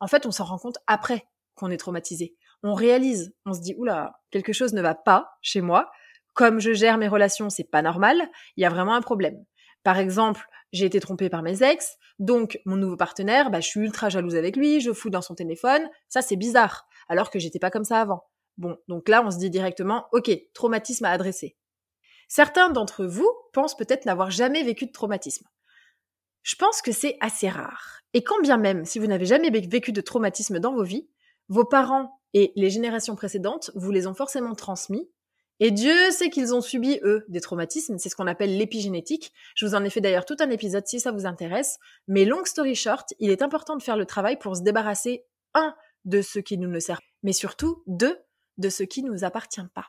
En 0.00 0.06
fait, 0.06 0.26
on 0.26 0.30
s'en 0.30 0.44
rend 0.44 0.58
compte 0.58 0.78
après 0.86 1.28
qu'on 1.54 1.70
est 1.70 1.76
traumatisé. 1.76 2.34
On 2.62 2.74
réalise, 2.74 3.34
on 3.44 3.52
se 3.52 3.60
dit, 3.60 3.74
oula, 3.76 4.20
quelque 4.30 4.52
chose 4.52 4.72
ne 4.72 4.82
va 4.82 4.94
pas 4.94 5.38
chez 5.42 5.60
moi 5.60 5.90
comme 6.38 6.60
je 6.60 6.72
gère 6.72 6.98
mes 6.98 7.08
relations, 7.08 7.50
c'est 7.50 7.68
pas 7.68 7.82
normal, 7.82 8.30
il 8.56 8.62
y 8.62 8.64
a 8.64 8.68
vraiment 8.68 8.94
un 8.94 9.00
problème. 9.00 9.44
Par 9.82 9.98
exemple, 9.98 10.46
j'ai 10.70 10.86
été 10.86 11.00
trompée 11.00 11.28
par 11.28 11.42
mes 11.42 11.64
ex, 11.64 11.96
donc 12.20 12.60
mon 12.64 12.76
nouveau 12.76 12.96
partenaire, 12.96 13.50
bah, 13.50 13.58
je 13.58 13.66
suis 13.66 13.80
ultra 13.80 14.08
jalouse 14.08 14.36
avec 14.36 14.54
lui, 14.54 14.80
je 14.80 14.92
fous 14.92 15.10
dans 15.10 15.20
son 15.20 15.34
téléphone, 15.34 15.90
ça 16.08 16.22
c'est 16.22 16.36
bizarre, 16.36 16.86
alors 17.08 17.32
que 17.32 17.40
j'étais 17.40 17.58
pas 17.58 17.72
comme 17.72 17.82
ça 17.82 18.00
avant. 18.00 18.22
Bon, 18.56 18.76
donc 18.86 19.08
là 19.08 19.20
on 19.26 19.32
se 19.32 19.38
dit 19.38 19.50
directement, 19.50 20.06
ok, 20.12 20.30
traumatisme 20.54 21.06
à 21.06 21.10
adresser. 21.10 21.56
Certains 22.28 22.70
d'entre 22.70 23.04
vous 23.04 23.28
pensent 23.52 23.76
peut-être 23.76 24.06
n'avoir 24.06 24.30
jamais 24.30 24.62
vécu 24.62 24.86
de 24.86 24.92
traumatisme. 24.92 25.48
Je 26.44 26.54
pense 26.54 26.82
que 26.82 26.92
c'est 26.92 27.16
assez 27.20 27.48
rare. 27.48 28.02
Et 28.14 28.22
quand 28.22 28.40
bien 28.42 28.58
même, 28.58 28.84
si 28.84 29.00
vous 29.00 29.08
n'avez 29.08 29.26
jamais 29.26 29.50
vécu 29.50 29.90
de 29.90 30.00
traumatisme 30.00 30.60
dans 30.60 30.72
vos 30.72 30.84
vies, 30.84 31.10
vos 31.48 31.64
parents 31.64 32.20
et 32.32 32.52
les 32.54 32.70
générations 32.70 33.16
précédentes 33.16 33.72
vous 33.74 33.90
les 33.90 34.06
ont 34.06 34.14
forcément 34.14 34.54
transmis 34.54 35.10
et 35.60 35.70
Dieu 35.70 36.10
sait 36.10 36.30
qu'ils 36.30 36.54
ont 36.54 36.60
subi, 36.60 37.00
eux, 37.02 37.24
des 37.28 37.40
traumatismes, 37.40 37.98
c'est 37.98 38.08
ce 38.08 38.16
qu'on 38.16 38.26
appelle 38.26 38.56
l'épigénétique. 38.56 39.32
Je 39.54 39.66
vous 39.66 39.74
en 39.74 39.84
ai 39.84 39.90
fait 39.90 40.00
d'ailleurs 40.00 40.24
tout 40.24 40.36
un 40.40 40.50
épisode 40.50 40.86
si 40.86 41.00
ça 41.00 41.10
vous 41.10 41.26
intéresse. 41.26 41.78
Mais 42.06 42.24
long 42.24 42.44
story 42.44 42.74
short, 42.74 43.12
il 43.18 43.30
est 43.30 43.42
important 43.42 43.76
de 43.76 43.82
faire 43.82 43.96
le 43.96 44.06
travail 44.06 44.38
pour 44.38 44.56
se 44.56 44.62
débarrasser, 44.62 45.24
un, 45.54 45.74
de 46.04 46.22
ce 46.22 46.38
qui 46.38 46.58
nous 46.58 46.68
ne 46.68 46.78
sert, 46.78 47.00
mais 47.22 47.32
surtout, 47.32 47.82
deux, 47.86 48.18
de 48.58 48.68
ce 48.68 48.82
qui 48.82 49.02
ne 49.02 49.10
nous 49.10 49.24
appartient 49.24 49.66
pas. 49.74 49.86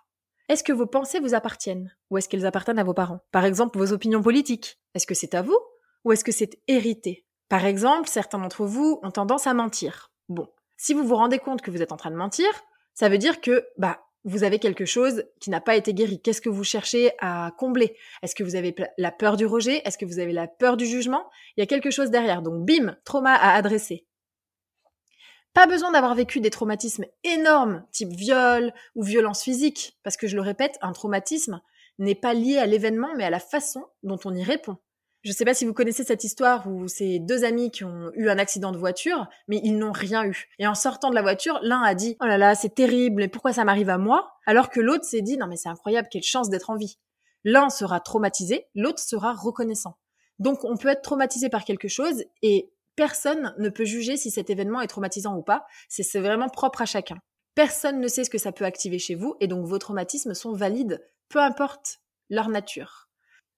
Est-ce 0.48 0.64
que 0.64 0.74
vos 0.74 0.88
pensées 0.88 1.20
vous 1.20 1.36
appartiennent? 1.36 1.96
Ou 2.10 2.18
est-ce 2.18 2.28
qu'elles 2.28 2.48
appartiennent 2.48 2.80
à 2.80 2.84
vos 2.84 2.96
parents? 2.96 3.20
Par 3.32 3.46
exemple, 3.46 3.78
vos 3.78 3.94
opinions 3.94 4.24
politiques. 4.24 4.80
Est-ce 4.96 5.06
que 5.06 5.14
c'est 5.14 5.36
à 5.36 5.44
vous? 5.44 5.58
Ou 6.06 6.12
est-ce 6.12 6.24
que 6.24 6.32
c'est 6.32 6.60
hérité? 6.68 7.26
Par 7.50 7.66
exemple, 7.66 8.10
certains 8.10 8.40
d'entre 8.40 8.66
vous 8.66 9.00
ont 9.04 9.12
tendance 9.12 9.46
à 9.46 9.54
mentir. 9.54 10.12
Bon, 10.28 10.48
si 10.78 10.96
vous 10.96 11.06
vous 11.06 11.16
rendez 11.16 11.38
compte 11.38 11.62
que 11.62 11.70
vous 11.70 11.84
êtes 11.84 11.92
en 11.92 11.98
train 11.98 12.10
de 12.10 12.16
mentir, 12.16 12.50
ça 12.96 13.10
veut 13.10 13.20
dire 13.20 13.42
que, 13.42 13.68
bah, 13.78 14.02
vous 14.26 14.44
avez 14.44 14.60
quelque 14.60 14.86
chose 14.86 15.24
qui 15.40 15.50
n'a 15.50 15.62
pas 15.62 15.76
été 15.76 15.94
guéri. 15.94 16.22
Qu'est-ce 16.22 16.42
que 16.42 16.50
vous 16.50 16.64
cherchez 16.64 17.12
à 17.20 17.54
combler? 17.58 17.96
Est-ce 18.22 18.36
que 18.36 18.44
vous 18.44 18.56
avez 18.56 18.76
la 18.98 19.12
peur 19.12 19.38
du 19.38 19.46
rejet? 19.46 19.82
Est-ce 19.86 19.98
que 19.98 20.06
vous 20.06 20.20
avez 20.20 20.34
la 20.34 20.48
peur 20.48 20.78
du 20.78 20.86
jugement? 20.86 21.30
Il 21.56 21.62
y 21.62 21.64
a 21.64 21.68
quelque 21.68 21.92
chose 21.92 22.12
derrière. 22.12 22.42
Donc, 22.42 22.66
bim, 22.66 22.98
trauma 23.06 23.34
à 23.34 23.56
adresser. 23.56 24.06
Pas 25.54 25.68
besoin 25.68 25.92
d'avoir 25.92 26.16
vécu 26.16 26.42
des 26.42 26.52
traumatismes 26.52 27.06
énormes, 27.24 27.86
type 27.92 28.12
viol 28.12 28.74
ou 28.96 29.04
violence 29.04 29.42
physique, 29.42 29.98
parce 30.04 30.16
que 30.16 30.28
je 30.28 30.36
le 30.36 30.42
répète, 30.42 30.78
un 30.82 30.92
traumatisme 30.92 31.62
n'est 31.98 32.16
pas 32.16 32.34
lié 32.34 32.58
à 32.58 32.66
l'événement, 32.66 33.10
mais 33.18 33.24
à 33.24 33.30
la 33.30 33.40
façon 33.40 33.86
dont 34.04 34.20
on 34.26 34.36
y 34.36 34.44
répond. 34.44 34.78
Je 35.24 35.32
ne 35.32 35.36
sais 35.36 35.44
pas 35.44 35.54
si 35.54 35.66
vous 35.66 35.74
connaissez 35.74 36.06
cette 36.06 36.24
histoire 36.24 36.66
où 36.68 36.88
c'est 36.88 37.20
deux 37.20 37.44
amis 37.44 37.72
qui 37.72 37.84
ont 37.84 38.10
eu 38.14 38.30
un 38.30 38.38
accident 38.38 38.72
de 38.72 38.78
voiture, 38.78 39.28
mais 39.50 39.60
ils 39.64 39.78
n'ont 39.78 39.92
rien 39.92 40.24
eu. 40.26 40.48
Et 40.60 40.68
en 40.68 40.76
sortant 40.76 41.10
de 41.10 41.16
la 41.16 41.22
voiture, 41.22 41.60
l'un 41.62 41.82
a 41.82 41.94
dit 41.94 42.16
«Oh 42.22 42.26
là 42.26 42.38
là, 42.38 42.56
c'est 42.56 42.74
terrible, 42.74 43.24
et 43.24 43.28
pourquoi 43.28 43.52
ça 43.52 43.66
m'arrive 43.66 43.90
à 43.90 43.98
moi?» 43.98 44.32
Alors 44.46 44.70
que 44.70 44.80
l'autre 44.80 45.04
s'est 45.04 45.22
dit 45.22 45.38
«Non 45.40 45.48
mais 45.48 45.58
c'est 45.58 45.68
incroyable, 45.68 46.08
quelle 46.10 46.24
chance 46.24 46.50
d'être 46.50 46.70
en 46.70 46.78
vie.» 46.78 46.98
L'un 47.44 47.70
sera 47.70 48.00
traumatisé, 48.00 48.68
l'autre 48.76 49.00
sera 49.00 49.34
reconnaissant. 49.34 49.98
Donc 50.40 50.64
on 50.64 50.78
peut 50.78 50.88
être 50.88 51.02
traumatisé 51.02 51.50
par 51.50 51.66
quelque 51.66 51.90
chose 51.90 52.24
et 52.42 52.72
personne 52.96 53.54
ne 53.58 53.70
peut 53.70 53.86
juger 53.86 54.16
si 54.16 54.32
cet 54.32 54.50
événement 54.50 54.80
est 54.82 54.88
traumatisant 54.88 55.36
ou 55.36 55.42
pas. 55.42 55.66
C'est 55.90 56.20
vraiment 56.20 56.50
propre 56.50 56.82
à 56.82 56.86
chacun. 56.86 57.18
Personne 57.56 58.00
ne 58.00 58.08
sait 58.08 58.24
ce 58.24 58.30
que 58.30 58.38
ça 58.38 58.54
peut 58.54 58.66
activer 58.66 59.00
chez 59.00 59.16
vous 59.16 59.36
et 59.42 59.48
donc 59.48 59.66
vos 59.66 59.80
traumatismes 59.80 60.34
sont 60.34 60.54
valides, 60.54 61.06
peu 61.28 61.40
importe 61.40 62.00
leur 62.30 62.48
nature. 62.48 63.10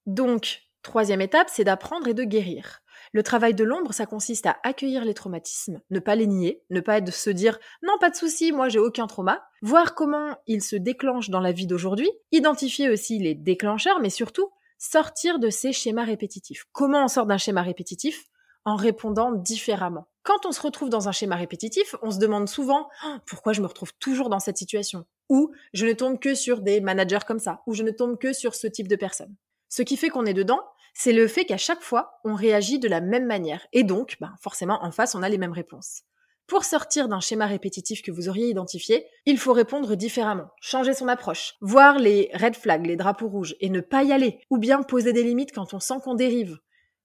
Donc, 0.07 0.61
troisième 0.81 1.21
étape, 1.21 1.49
c'est 1.49 1.63
d'apprendre 1.63 2.07
et 2.07 2.13
de 2.13 2.23
guérir. 2.23 2.81
Le 3.13 3.23
travail 3.23 3.53
de 3.53 3.63
l'ombre, 3.63 3.93
ça 3.93 4.05
consiste 4.05 4.45
à 4.45 4.57
accueillir 4.63 5.03
les 5.03 5.13
traumatismes, 5.13 5.81
ne 5.89 5.99
pas 5.99 6.15
les 6.15 6.27
nier, 6.27 6.63
ne 6.69 6.79
pas 6.79 7.05
se 7.05 7.29
dire 7.29 7.59
non, 7.83 7.93
pas 7.99 8.09
de 8.09 8.15
souci, 8.15 8.51
moi 8.51 8.69
j'ai 8.69 8.79
aucun 8.79 9.07
trauma, 9.07 9.43
voir 9.61 9.95
comment 9.95 10.37
ils 10.47 10.63
se 10.63 10.75
déclenchent 10.75 11.29
dans 11.29 11.41
la 11.41 11.51
vie 11.51 11.67
d'aujourd'hui, 11.67 12.09
identifier 12.31 12.89
aussi 12.89 13.19
les 13.19 13.35
déclencheurs, 13.35 13.99
mais 13.99 14.09
surtout 14.09 14.49
sortir 14.77 15.39
de 15.39 15.49
ces 15.49 15.73
schémas 15.73 16.05
répétitifs. 16.05 16.65
Comment 16.71 17.05
on 17.05 17.07
sort 17.07 17.25
d'un 17.25 17.37
schéma 17.37 17.61
répétitif? 17.61 18.23
En 18.63 18.75
répondant 18.75 19.31
différemment. 19.31 20.07
Quand 20.23 20.45
on 20.45 20.51
se 20.51 20.61
retrouve 20.61 20.89
dans 20.89 21.07
un 21.07 21.11
schéma 21.11 21.35
répétitif, 21.35 21.95
on 22.03 22.11
se 22.11 22.19
demande 22.19 22.47
souvent 22.47 22.87
oh, 23.05 23.15
pourquoi 23.25 23.53
je 23.53 23.61
me 23.61 23.67
retrouve 23.67 23.91
toujours 23.99 24.29
dans 24.29 24.39
cette 24.39 24.57
situation? 24.57 25.05
Ou 25.29 25.51
je 25.73 25.85
ne 25.85 25.93
tombe 25.93 26.19
que 26.19 26.35
sur 26.35 26.61
des 26.61 26.79
managers 26.79 27.25
comme 27.25 27.39
ça 27.39 27.61
ou 27.65 27.73
je 27.73 27.83
ne 27.83 27.91
tombe 27.91 28.19
que 28.19 28.33
sur 28.33 28.53
ce 28.53 28.67
type 28.67 28.87
de 28.87 28.95
personnes. 28.95 29.35
Ce 29.71 29.83
qui 29.83 29.95
fait 29.95 30.09
qu'on 30.09 30.25
est 30.25 30.33
dedans, 30.33 30.59
c'est 30.93 31.13
le 31.13 31.29
fait 31.29 31.45
qu'à 31.45 31.55
chaque 31.55 31.81
fois, 31.81 32.19
on 32.25 32.35
réagit 32.35 32.77
de 32.77 32.89
la 32.89 32.99
même 32.99 33.25
manière. 33.25 33.65
Et 33.71 33.83
donc, 33.83 34.17
ben, 34.19 34.35
forcément, 34.41 34.83
en 34.83 34.91
face, 34.91 35.15
on 35.15 35.23
a 35.23 35.29
les 35.29 35.37
mêmes 35.37 35.53
réponses. 35.53 36.01
Pour 36.45 36.65
sortir 36.65 37.07
d'un 37.07 37.21
schéma 37.21 37.45
répétitif 37.45 38.01
que 38.01 38.11
vous 38.11 38.27
auriez 38.27 38.49
identifié, 38.49 39.07
il 39.25 39.37
faut 39.37 39.53
répondre 39.53 39.95
différemment, 39.95 40.49
changer 40.59 40.93
son 40.93 41.07
approche, 41.07 41.53
voir 41.61 41.99
les 41.99 42.29
red 42.33 42.57
flags, 42.57 42.85
les 42.85 42.97
drapeaux 42.97 43.29
rouges, 43.29 43.55
et 43.61 43.69
ne 43.69 43.79
pas 43.79 44.03
y 44.03 44.11
aller, 44.11 44.41
ou 44.49 44.57
bien 44.57 44.83
poser 44.83 45.13
des 45.13 45.23
limites 45.23 45.53
quand 45.53 45.73
on 45.73 45.79
sent 45.79 46.01
qu'on 46.03 46.15
dérive. 46.15 46.59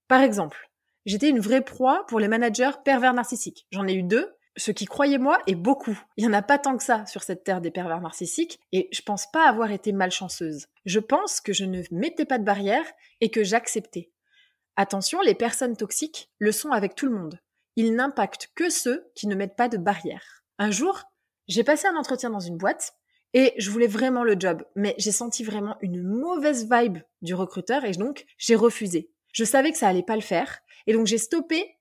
Par 0.09 0.23
exemple, 0.23 0.69
j'étais 1.05 1.29
une 1.29 1.39
vraie 1.39 1.65
proie 1.65 2.05
pour 2.09 2.19
les 2.19 2.27
managers 2.27 2.73
pervers 2.85 3.15
narcissiques. 3.15 3.69
J'en 3.71 3.87
ai 3.87 3.95
eu 3.95 4.03
deux, 4.03 4.29
ce 4.57 4.71
qui, 4.71 4.87
croyez-moi, 4.87 5.39
est 5.47 5.55
beaucoup. 5.55 5.99
Il 6.17 6.25
n'y 6.25 6.31
en 6.31 6.39
a 6.39 6.43
pas 6.43 6.59
tant 6.59 6.77
que 6.77 6.83
ça 6.83 7.05
sur 7.07 7.23
cette 7.23 7.45
terre 7.45 7.61
des 7.61 7.71
pervers 7.71 8.01
narcissiques, 8.01 8.59
et 8.73 8.89
je 8.93 9.03
pense 9.03 9.31
pas 9.31 9.49
avoir 9.49 9.71
été 9.71 9.93
malchanceuse. 9.93 10.67
Je 10.85 11.01
pense 11.01 11.41
que 11.41 11.53
je 11.53 11.65
ne 11.65 11.83
mettais 11.91 12.25
pas 12.25 12.39
de 12.39 12.45
barrière 12.45 12.87
et 13.21 13.31
que 13.31 13.45
j'acceptais. 13.45 14.11
Attention, 14.77 15.21
les 15.21 15.35
personnes 15.35 15.77
toxiques 15.77 16.31
le 16.39 16.53
sont 16.53 16.71
avec 16.71 16.95
tout 16.95 17.07
le 17.07 17.17
monde. 17.17 17.41
Ils 17.77 17.95
n'impactent 17.95 18.49
que 18.55 18.71
ceux 18.71 19.11
qui 19.15 19.27
ne 19.27 19.35
mettent 19.35 19.57
pas 19.57 19.69
de 19.69 19.79
barrière. 19.79 20.43
Un 20.59 20.71
jour, 20.71 21.03
j'ai 21.49 21.65
passé 21.65 21.87
un 21.87 21.97
entretien 21.97 22.31
dans 22.31 22.41
une 22.41 22.57
boîte, 22.57 22.95
et 23.35 23.53
je 23.59 23.71
voulais 23.71 23.87
vraiment 23.87 24.25
le 24.25 24.37
job, 24.39 24.65
mais 24.75 24.95
j'ai 24.99 25.13
senti 25.13 25.45
vraiment 25.45 25.77
une 25.83 26.03
mauvaise 26.03 26.69
vibe 26.71 26.99
du 27.21 27.35
recruteur, 27.35 27.85
et 27.85 27.93
donc 27.93 28.25
j'ai 28.39 28.55
refusé. 28.55 29.11
Je 29.33 29.45
savais 29.45 29.73
que 29.73 29.79
ça 29.79 29.89
allait 29.89 30.03
pas 30.03 30.17
le 30.17 30.23
faire, 30.23 30.61
et 30.87 30.95
donc 30.95 31.07
j'ai 31.07 31.19
stoppé 31.19 31.76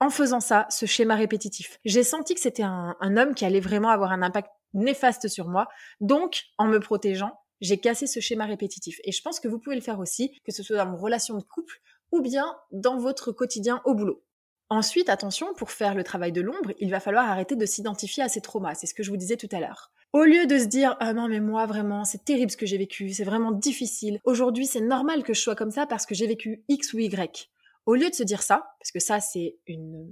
en 0.00 0.10
faisant 0.10 0.40
ça, 0.40 0.66
ce 0.70 0.86
schéma 0.86 1.14
répétitif. 1.14 1.78
J'ai 1.84 2.02
senti 2.02 2.34
que 2.34 2.40
c'était 2.40 2.62
un, 2.62 3.16
homme 3.16 3.34
qui 3.34 3.44
allait 3.44 3.60
vraiment 3.60 3.88
avoir 3.88 4.12
un 4.12 4.22
impact 4.22 4.50
néfaste 4.74 5.28
sur 5.28 5.48
moi. 5.48 5.68
Donc, 6.00 6.44
en 6.58 6.66
me 6.66 6.78
protégeant, 6.80 7.40
j'ai 7.60 7.78
cassé 7.78 8.06
ce 8.06 8.20
schéma 8.20 8.44
répétitif. 8.44 9.00
Et 9.04 9.12
je 9.12 9.22
pense 9.22 9.40
que 9.40 9.48
vous 9.48 9.58
pouvez 9.58 9.76
le 9.76 9.82
faire 9.82 9.98
aussi, 9.98 10.38
que 10.44 10.52
ce 10.52 10.62
soit 10.62 10.76
dans 10.76 10.90
vos 10.90 10.98
relations 10.98 11.38
de 11.38 11.42
couple 11.42 11.80
ou 12.12 12.20
bien 12.20 12.56
dans 12.72 12.98
votre 12.98 13.32
quotidien 13.32 13.80
au 13.84 13.94
boulot. 13.94 14.22
Ensuite, 14.68 15.08
attention, 15.08 15.54
pour 15.54 15.70
faire 15.70 15.94
le 15.94 16.04
travail 16.04 16.32
de 16.32 16.40
l'ombre, 16.40 16.72
il 16.80 16.90
va 16.90 17.00
falloir 17.00 17.30
arrêter 17.30 17.56
de 17.56 17.66
s'identifier 17.66 18.22
à 18.22 18.28
ces 18.28 18.40
traumas. 18.40 18.74
C'est 18.74 18.86
ce 18.86 18.94
que 18.94 19.02
je 19.02 19.10
vous 19.10 19.16
disais 19.16 19.36
tout 19.36 19.48
à 19.52 19.60
l'heure. 19.60 19.92
Au 20.12 20.24
lieu 20.24 20.46
de 20.46 20.58
se 20.58 20.64
dire 20.64 20.96
ah 21.00 21.12
non 21.12 21.28
mais 21.28 21.40
moi 21.40 21.66
vraiment 21.66 22.04
c'est 22.04 22.24
terrible 22.24 22.50
ce 22.50 22.56
que 22.56 22.64
j'ai 22.64 22.78
vécu, 22.78 23.10
c'est 23.10 23.24
vraiment 23.24 23.52
difficile. 23.52 24.18
Aujourd'hui 24.24 24.64
c'est 24.64 24.80
normal 24.80 25.22
que 25.22 25.34
je 25.34 25.40
sois 25.40 25.54
comme 25.54 25.70
ça 25.70 25.84
parce 25.84 26.06
que 26.06 26.14
j'ai 26.14 26.26
vécu 26.26 26.64
X 26.68 26.94
ou 26.94 27.00
Y. 27.00 27.50
Au 27.86 27.94
lieu 27.94 28.10
de 28.10 28.14
se 28.14 28.22
dire 28.22 28.42
ça, 28.42 28.74
parce 28.78 28.90
que 28.92 29.00
ça 29.00 29.20
c'est 29.20 29.56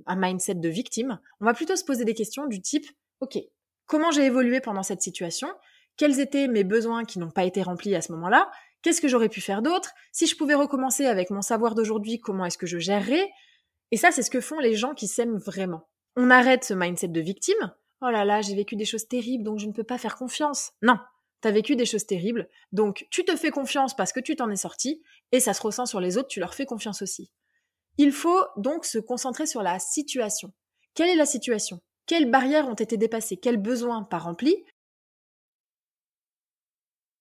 un 0.06 0.16
mindset 0.16 0.54
de 0.54 0.68
victime, 0.68 1.20
on 1.40 1.44
va 1.44 1.54
plutôt 1.54 1.76
se 1.76 1.84
poser 1.84 2.04
des 2.04 2.14
questions 2.14 2.46
du 2.46 2.60
type 2.62 2.86
ok, 3.20 3.38
comment 3.86 4.10
j'ai 4.10 4.24
évolué 4.24 4.60
pendant 4.60 4.82
cette 4.82 5.02
situation? 5.02 5.48
Quels 5.96 6.20
étaient 6.20 6.48
mes 6.48 6.64
besoins 6.64 7.04
qui 7.04 7.18
n'ont 7.18 7.30
pas 7.30 7.44
été 7.44 7.62
remplis 7.62 7.94
à 7.94 8.00
ce 8.00 8.12
moment-là? 8.12 8.50
Qu'est-ce 8.82 9.00
que 9.00 9.08
j'aurais 9.08 9.28
pu 9.28 9.40
faire 9.40 9.62
d'autre? 9.62 9.92
Si 10.12 10.26
je 10.26 10.36
pouvais 10.36 10.54
recommencer 10.54 11.06
avec 11.06 11.30
mon 11.30 11.40
savoir 11.40 11.74
d'aujourd'hui, 11.74 12.18
comment 12.20 12.44
est-ce 12.44 12.58
que 12.58 12.66
je 12.66 12.78
gérerais? 12.78 13.30
Et 13.90 13.96
ça, 13.96 14.10
c'est 14.10 14.22
ce 14.22 14.30
que 14.30 14.40
font 14.40 14.58
les 14.58 14.74
gens 14.74 14.94
qui 14.94 15.06
s'aiment 15.06 15.38
vraiment. 15.38 15.88
On 16.16 16.30
arrête 16.30 16.64
ce 16.64 16.74
mindset 16.74 17.08
de 17.08 17.20
victime. 17.20 17.72
Oh 18.02 18.10
là 18.10 18.24
là, 18.24 18.42
j'ai 18.42 18.54
vécu 18.54 18.76
des 18.76 18.84
choses 18.84 19.08
terribles, 19.08 19.44
donc 19.44 19.58
je 19.58 19.66
ne 19.66 19.72
peux 19.72 19.84
pas 19.84 19.98
faire 19.98 20.16
confiance. 20.16 20.72
Non, 20.82 20.98
t'as 21.40 21.52
vécu 21.52 21.76
des 21.76 21.86
choses 21.86 22.06
terribles, 22.06 22.48
donc 22.72 23.06
tu 23.10 23.24
te 23.24 23.36
fais 23.36 23.50
confiance 23.50 23.94
parce 23.94 24.12
que 24.12 24.20
tu 24.20 24.36
t'en 24.36 24.50
es 24.50 24.56
sorti, 24.56 25.02
et 25.32 25.40
ça 25.40 25.54
se 25.54 25.62
ressent 25.62 25.86
sur 25.86 26.00
les 26.00 26.18
autres, 26.18 26.28
tu 26.28 26.40
leur 26.40 26.54
fais 26.54 26.66
confiance 26.66 27.02
aussi. 27.02 27.30
Il 27.96 28.12
faut 28.12 28.40
donc 28.56 28.84
se 28.84 28.98
concentrer 28.98 29.46
sur 29.46 29.62
la 29.62 29.78
situation. 29.78 30.52
Quelle 30.94 31.10
est 31.10 31.16
la 31.16 31.26
situation? 31.26 31.80
Quelles 32.06 32.30
barrières 32.30 32.68
ont 32.68 32.74
été 32.74 32.96
dépassées? 32.96 33.36
Quels 33.36 33.56
besoins 33.56 34.02
pas 34.02 34.18
remplis? 34.18 34.64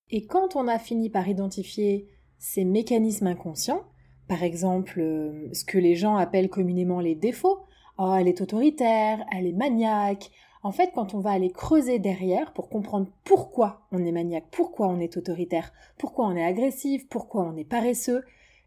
Et 0.10 0.26
quand 0.26 0.56
on 0.56 0.68
a 0.68 0.80
fini 0.80 1.10
par 1.10 1.28
identifier 1.28 2.10
ces 2.38 2.66
mécanismes 2.66 3.28
inconscients, 3.28 3.86
par 4.28 4.44
exemple 4.44 5.00
euh, 5.00 5.50
ce 5.54 5.66
que 5.66 5.78
les 5.78 5.96
gens 5.96 6.18
appellent 6.18 6.50
communément 6.50 7.00
les 7.00 7.16
défauts, 7.16 7.66
oh 7.98 8.14
elle 8.18 8.28
est 8.28 8.42
autoritaire, 8.42 9.26
elle 9.32 9.48
est 9.48 9.54
maniaque, 9.54 10.32
en 10.66 10.72
fait, 10.72 10.92
quand 10.94 11.14
on 11.14 11.20
va 11.20 11.32
aller 11.32 11.52
creuser 11.52 12.00
derrière 12.00 12.54
pour 12.54 12.70
comprendre 12.70 13.12
pourquoi 13.26 13.86
on 13.92 14.04
est 14.06 14.14
maniaque, 14.14 14.48
pourquoi 14.50 14.88
on 14.88 15.00
est 15.00 15.18
autoritaire, 15.18 15.74
pourquoi 15.98 16.26
on 16.26 16.38
est 16.38 16.44
agressif, 16.44 17.08
pourquoi 17.10 17.44
on 17.44 17.58
est 17.58 17.66
paresseux, 17.66 18.24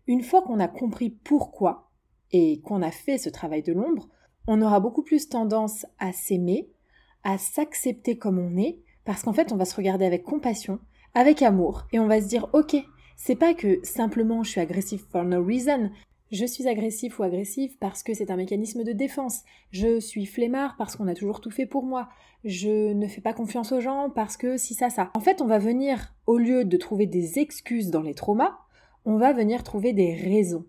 une 0.07 0.23
fois 0.23 0.43
qu'on 0.43 0.61
a 0.61 0.69
compris 0.69 1.09
pourquoi, 1.09 1.86
et 2.33 2.61
qu'on 2.61 2.83
a 2.83 2.91
fait 2.91 3.19
ce 3.19 3.29
travail 3.29 3.63
de 3.63 3.73
l'ombre, 3.73 4.09
on 4.47 4.63
aura 4.63 4.81
beaucoup 4.81 5.03
plus 5.03 5.29
tendance 5.29 5.87
à 5.99 6.13
s'aimer, 6.13 6.69
à 7.25 7.39
s'accepter 7.39 8.17
comme 8.17 8.39
on 8.39 8.57
est, 8.57 8.79
parce 9.05 9.23
qu'en 9.23 9.33
fait 9.33 9.53
on 9.53 9.57
va 9.57 9.65
se 9.65 9.77
regarder 9.77 10.05
avec 10.05 10.23
compassion, 10.23 10.79
avec 11.15 11.43
amour, 11.43 11.87
et 11.93 11.99
on 11.99 12.07
va 12.07 12.21
se 12.21 12.29
dire 12.29 12.49
ok, 12.53 12.77
c'est 13.17 13.37
pas 13.37 13.55
que 13.55 13.81
simplement 13.83 14.43
je 14.43 14.51
suis 14.51 14.61
agressif 14.61 15.05
for 15.11 15.25
no 15.25 15.43
reason, 15.43 15.91
je 16.33 16.45
suis 16.45 16.67
agressif 16.67 17.19
ou 17.19 17.23
agressive 17.23 17.77
parce 17.79 18.03
que 18.03 18.13
c'est 18.13 18.33
un 18.33 18.37
mécanisme 18.37 18.83
de 18.83 18.93
défense. 18.93 19.43
Je 19.71 20.01
suis 20.01 20.27
flemmard 20.27 20.75
parce 20.77 20.97
qu'on 20.97 21.07
a 21.07 21.15
toujours 21.15 21.41
tout 21.41 21.53
fait 21.53 21.67
pour 21.67 21.85
moi. 21.85 22.09
Je 22.45 22.93
ne 22.93 23.07
fais 23.07 23.21
pas 23.21 23.33
confiance 23.33 23.71
aux 23.71 23.81
gens 23.81 24.11
parce 24.11 24.37
que 24.37 24.57
si 24.57 24.75
ça, 24.75 24.91
ça. 24.91 25.11
En 25.15 25.21
fait, 25.21 25.41
on 25.41 25.47
va 25.47 25.59
venir, 25.59 26.15
au 26.27 26.37
lieu 26.37 26.65
de 26.65 26.77
trouver 26.77 27.07
des 27.07 27.39
excuses 27.39 27.91
dans 27.91 28.03
les 28.03 28.15
traumas, 28.15 28.59
on 29.05 29.19
va 29.19 29.33
venir 29.33 29.63
trouver 29.63 29.93
des 29.93 30.15
raisons 30.15 30.65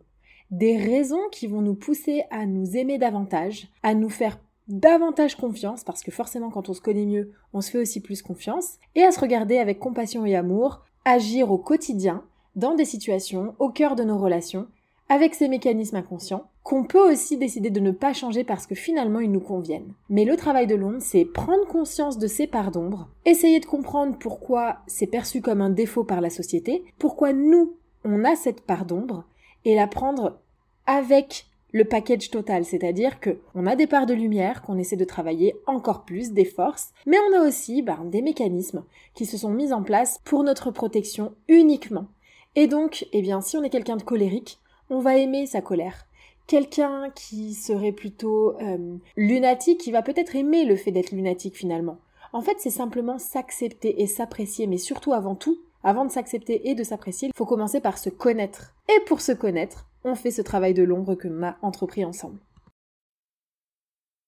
des 0.51 0.77
raisons 0.77 1.21
qui 1.31 1.47
vont 1.47 1.61
nous 1.61 1.75
pousser 1.75 2.23
à 2.31 2.45
nous 2.45 2.77
aimer 2.77 2.97
davantage, 2.97 3.67
à 3.83 3.93
nous 3.93 4.09
faire 4.09 4.39
davantage 4.67 5.35
confiance, 5.35 5.83
parce 5.83 6.03
que 6.03 6.11
forcément 6.11 6.49
quand 6.49 6.69
on 6.69 6.73
se 6.73 6.81
connaît 6.81 7.05
mieux, 7.05 7.31
on 7.53 7.61
se 7.61 7.71
fait 7.71 7.79
aussi 7.79 8.01
plus 8.01 8.21
confiance, 8.21 8.77
et 8.95 9.03
à 9.03 9.11
se 9.11 9.19
regarder 9.19 9.57
avec 9.57 9.79
compassion 9.79 10.25
et 10.25 10.35
amour, 10.35 10.83
agir 11.05 11.51
au 11.51 11.57
quotidien, 11.57 12.23
dans 12.55 12.75
des 12.75 12.85
situations, 12.85 13.55
au 13.59 13.69
cœur 13.69 13.95
de 13.95 14.03
nos 14.03 14.17
relations, 14.17 14.67
avec 15.09 15.35
ces 15.35 15.47
mécanismes 15.47 15.95
inconscients, 15.95 16.49
qu'on 16.63 16.83
peut 16.83 17.11
aussi 17.11 17.37
décider 17.37 17.69
de 17.69 17.79
ne 17.79 17.91
pas 17.91 18.11
changer 18.11 18.43
parce 18.43 18.67
que 18.67 18.75
finalement 18.75 19.21
ils 19.21 19.31
nous 19.31 19.39
conviennent. 19.39 19.93
Mais 20.09 20.25
le 20.25 20.35
travail 20.35 20.67
de 20.67 20.75
l'ombre, 20.75 20.97
c'est 20.99 21.23
prendre 21.23 21.65
conscience 21.65 22.17
de 22.17 22.27
ces 22.27 22.45
parts 22.45 22.71
d'ombre, 22.71 23.07
essayer 23.23 23.61
de 23.61 23.65
comprendre 23.65 24.17
pourquoi 24.19 24.79
c'est 24.85 25.07
perçu 25.07 25.39
comme 25.39 25.61
un 25.61 25.69
défaut 25.69 26.03
par 26.03 26.19
la 26.19 26.29
société, 26.29 26.83
pourquoi 26.99 27.31
nous, 27.31 27.77
on 28.03 28.25
a 28.25 28.35
cette 28.35 28.61
part 28.61 28.85
d'ombre, 28.85 29.23
et 29.67 29.75
la 29.75 29.85
prendre 29.85 30.39
avec 30.85 31.45
le 31.73 31.83
package 31.83 32.31
total, 32.31 32.63
c'est-à-dire 32.63 33.19
que 33.19 33.41
on 33.53 33.67
a 33.67 33.75
des 33.75 33.85
parts 33.85 34.05
de 34.05 34.13
lumière 34.13 34.61
qu'on 34.61 34.77
essaie 34.77 34.95
de 34.95 35.03
travailler 35.03 35.57
encore 35.65 36.05
plus, 36.05 36.31
des 36.31 36.45
forces, 36.45 36.93
mais 37.05 37.17
on 37.29 37.37
a 37.37 37.45
aussi 37.45 37.81
ben, 37.81 38.05
des 38.05 38.21
mécanismes 38.21 38.85
qui 39.13 39.25
se 39.25 39.37
sont 39.37 39.49
mis 39.49 39.73
en 39.73 39.83
place 39.83 40.21
pour 40.23 40.45
notre 40.45 40.71
protection 40.71 41.35
uniquement. 41.49 42.07
Et 42.55 42.67
donc, 42.67 43.05
eh 43.11 43.21
bien, 43.21 43.41
si 43.41 43.57
on 43.57 43.63
est 43.63 43.69
quelqu'un 43.69 43.97
de 43.97 44.03
colérique, 44.03 44.59
on 44.89 44.99
va 44.99 45.17
aimer 45.17 45.45
sa 45.45 45.59
colère. 45.59 46.07
Quelqu'un 46.47 47.09
qui 47.13 47.53
serait 47.53 47.91
plutôt 47.91 48.55
euh, 48.61 48.95
lunatique, 49.17 49.81
qui 49.81 49.91
va 49.91 50.01
peut-être 50.01 50.37
aimer 50.37 50.63
le 50.63 50.77
fait 50.77 50.91
d'être 50.91 51.11
lunatique 51.11 51.57
finalement. 51.57 51.97
En 52.31 52.41
fait, 52.41 52.55
c'est 52.59 52.69
simplement 52.69 53.19
s'accepter 53.19 54.01
et 54.01 54.07
s'apprécier, 54.07 54.65
mais 54.65 54.77
surtout 54.77 55.11
avant 55.11 55.35
tout, 55.35 55.59
avant 55.87 56.03
de 56.03 56.11
s'accepter 56.11 56.67
et 56.67 56.75
de 56.75 56.83
s'apprécier, 56.83 57.29
il 57.29 57.37
faut 57.37 57.45
commencer 57.45 57.79
par 57.79 57.97
se 57.97 58.09
connaître. 58.09 58.75
Et 58.89 58.99
pour 59.05 59.21
se 59.21 59.31
connaître, 59.31 59.87
on 60.03 60.15
fait 60.15 60.31
ce 60.31 60.41
travail 60.41 60.73
de 60.73 60.83
l'ombre 60.83 61.15
que 61.15 61.29
l'on 61.29 61.47
a 61.47 61.57
entrepris 61.61 62.03
ensemble. 62.03 62.41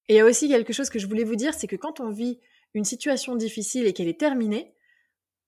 Et 0.07 0.13
il 0.13 0.15
y 0.15 0.21
a 0.21 0.25
aussi 0.25 0.47
quelque 0.47 0.71
chose 0.71 0.89
que 0.89 0.99
je 0.99 1.07
voulais 1.07 1.25
vous 1.25 1.35
dire, 1.35 1.53
c'est 1.53 1.67
que 1.67 1.75
quand 1.75 1.99
on 1.99 2.11
vit 2.11 2.39
une 2.73 2.85
situation 2.85 3.35
difficile 3.35 3.87
et 3.87 3.91
qu'elle 3.91 4.07
est 4.07 4.21
terminée, 4.21 4.73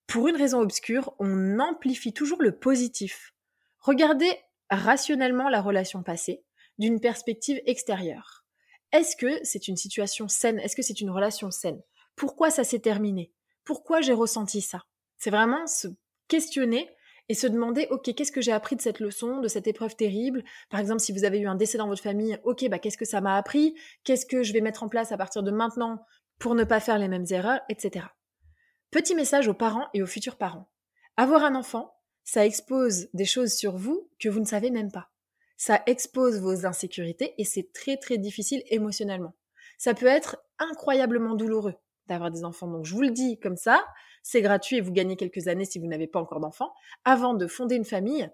pour 0.06 0.28
une 0.28 0.36
raison 0.36 0.60
obscure, 0.60 1.16
on 1.20 1.60
amplifie 1.60 2.12
toujours 2.12 2.42
le 2.42 2.58
positif. 2.58 3.34
Regardez 3.80 4.38
rationnellement 4.70 5.48
la 5.48 5.62
relation 5.62 6.04
passée 6.04 6.44
d'une 6.78 7.00
perspective 7.00 7.62
extérieure. 7.66 8.44
Est-ce 8.92 9.16
que 9.16 9.40
c'est 9.44 9.70
une 9.70 9.78
situation 9.78 10.28
saine? 10.28 10.60
Est-ce 10.60 10.76
que 10.76 10.82
c'est 10.82 11.00
une 11.00 11.10
relation 11.10 11.52
saine? 11.52 11.82
Pourquoi 12.18 12.50
ça 12.50 12.66
s'est 12.66 12.80
terminé? 12.80 13.32
Pourquoi 13.64 14.02
j'ai 14.02 14.12
ressenti 14.12 14.60
ça? 14.60 14.84
C'est 15.18 15.30
vraiment 15.30 15.68
se 15.68 15.88
questionner 16.32 16.90
et 17.28 17.34
se 17.34 17.46
demander, 17.46 17.88
OK, 17.92 18.14
qu'est-ce 18.16 18.32
que 18.32 18.42
j'ai 18.42 18.54
appris 18.54 18.78
de 18.78 18.82
cette 18.82 19.02
leçon, 19.02 19.42
de 19.42 19.50
cette 19.50 19.68
épreuve 19.68 19.98
terrible? 19.98 20.44
Par 20.70 20.80
exemple, 20.80 21.02
si 21.02 21.12
vous 21.12 21.26
avez 21.26 21.40
eu 21.40 21.48
un 21.48 21.56
décès 21.56 21.78
dans 21.78 21.88
votre 21.88 22.02
famille, 22.02 22.40
OK, 22.46 22.68
bah, 22.70 22.80
qu'est-ce 22.80 22.98
que 22.98 23.06
ça 23.06 23.20
m'a 23.20 23.36
appris? 23.36 23.76
Qu'est-ce 24.06 24.26
que 24.26 24.42
je 24.42 24.54
vais 24.54 24.62
mettre 24.62 24.84
en 24.84 24.90
place 24.90 25.12
à 25.12 25.18
partir 25.18 25.44
de 25.44 25.52
maintenant 25.52 26.06
pour 26.40 26.56
ne 26.56 26.64
pas 26.64 26.80
faire 26.80 26.98
les 26.98 27.10
mêmes 27.10 27.26
erreurs, 27.30 27.60
etc. 27.70 28.06
Petit 28.92 29.14
message 29.14 29.48
aux 29.50 29.54
parents 29.54 29.88
et 29.94 30.02
aux 30.02 30.08
futurs 30.08 30.38
parents. 30.38 30.72
Avoir 31.18 31.44
un 31.44 31.54
enfant, 31.54 31.94
ça 32.24 32.46
expose 32.46 33.10
des 33.14 33.26
choses 33.26 33.54
sur 33.54 33.76
vous 33.76 34.10
que 34.20 34.30
vous 34.30 34.40
ne 34.40 34.46
savez 34.46 34.72
même 34.72 34.92
pas. 34.92 35.12
Ça 35.58 35.84
expose 35.86 36.40
vos 36.40 36.66
insécurités 36.66 37.36
et 37.38 37.44
c'est 37.44 37.72
très 37.74 37.98
très 37.98 38.18
difficile 38.18 38.64
émotionnellement. 38.70 39.36
Ça 39.78 39.94
peut 39.94 40.08
être 40.08 40.38
incroyablement 40.60 41.36
douloureux 41.36 41.76
d'avoir 42.12 42.32
des 42.32 42.44
enfants. 42.44 42.68
Donc 42.68 42.86
je 42.86 42.94
vous 42.94 43.02
le 43.02 43.12
dis 43.12 43.40
comme 43.40 43.58
ça, 43.58 43.84
c'est 44.24 44.42
gratuit 44.42 44.78
et 44.78 44.82
vous 44.82 44.92
gagnez 44.92 45.16
quelques 45.16 45.48
années 45.48 45.66
si 45.66 45.80
vous 45.80 45.88
n'avez 45.88 46.08
pas 46.08 46.20
encore 46.20 46.40
d'enfants. 46.40 46.74
Avant 47.06 47.34
de 47.34 47.48
fonder 47.48 47.76
une 47.76 47.86
famille, 47.86 48.30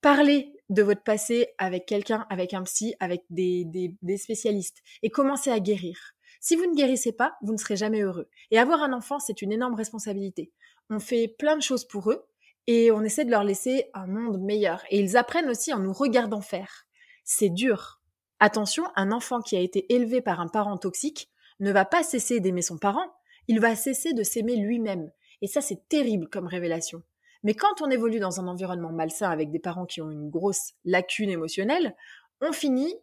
parlez 0.00 0.52
de 0.68 0.82
votre 0.82 1.02
passé 1.02 1.48
avec 1.58 1.86
quelqu'un, 1.86 2.26
avec 2.30 2.54
un 2.54 2.62
psy, 2.62 2.94
avec 3.00 3.24
des, 3.30 3.64
des, 3.64 4.16
spécialistes 4.16 4.82
et 5.02 5.10
commencez 5.10 5.50
à 5.50 5.60
guérir. 5.60 6.12
Si 6.40 6.54
vous 6.54 6.66
ne 6.66 6.74
guérissez 6.74 7.12
pas, 7.12 7.36
vous 7.42 7.52
ne 7.52 7.58
serez 7.58 7.76
jamais 7.76 8.02
heureux. 8.02 8.28
Et 8.50 8.58
avoir 8.58 8.82
un 8.82 8.92
enfant, 8.92 9.18
c'est 9.18 9.42
une 9.42 9.52
énorme 9.52 9.74
responsabilité. 9.74 10.52
On 10.90 11.00
fait 11.00 11.28
plein 11.28 11.56
de 11.56 11.62
choses 11.62 11.86
pour 11.86 12.10
eux 12.10 12.26
et 12.66 12.90
on 12.92 13.02
essaie 13.02 13.24
de 13.24 13.30
leur 13.30 13.44
laisser 13.44 13.90
un 13.94 14.06
monde 14.06 14.40
meilleur. 14.40 14.84
Et 14.90 15.00
ils 15.00 15.16
apprennent 15.16 15.48
aussi 15.48 15.72
en 15.72 15.78
nous 15.78 15.92
regardant 15.92 16.40
faire. 16.40 16.86
C'est 17.24 17.48
dur. 17.48 18.00
Attention, 18.38 18.84
un 18.96 19.12
enfant 19.12 19.40
qui 19.40 19.56
a 19.56 19.60
été 19.60 19.92
élevé 19.94 20.20
par 20.20 20.40
un 20.40 20.48
parent 20.48 20.76
toxique 20.76 21.30
ne 21.60 21.72
va 21.72 21.84
pas 21.84 22.02
cesser 22.02 22.40
d'aimer 22.40 22.62
son 22.62 22.78
parent, 22.78 23.12
il 23.48 23.60
va 23.60 23.76
cesser 23.76 24.12
de 24.12 24.22
s'aimer 24.22 24.56
lui-même. 24.56 25.10
Et 25.42 25.46
ça, 25.46 25.60
c'est 25.60 25.88
terrible 25.88 26.28
comme 26.28 26.46
révélation. 26.46 27.02
Mais 27.42 27.54
quand 27.54 27.82
on 27.82 27.90
évolue 27.90 28.18
dans 28.18 28.40
un 28.40 28.48
environnement 28.48 28.92
malsain 28.92 29.30
avec 29.30 29.50
des 29.50 29.58
parents 29.58 29.86
qui 29.86 30.00
ont 30.00 30.10
une 30.10 30.30
grosse 30.30 30.72
lacune 30.84 31.30
émotionnelle, 31.30 31.94
on 32.40 32.52
finit 32.52 32.94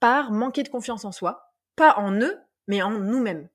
par 0.00 0.32
manquer 0.32 0.62
de 0.62 0.68
confiance 0.68 1.04
en 1.04 1.12
soi, 1.12 1.52
pas 1.76 1.98
en 1.98 2.12
eux, 2.20 2.38
mais 2.66 2.82
en 2.82 2.90
nous-mêmes. 2.90 3.48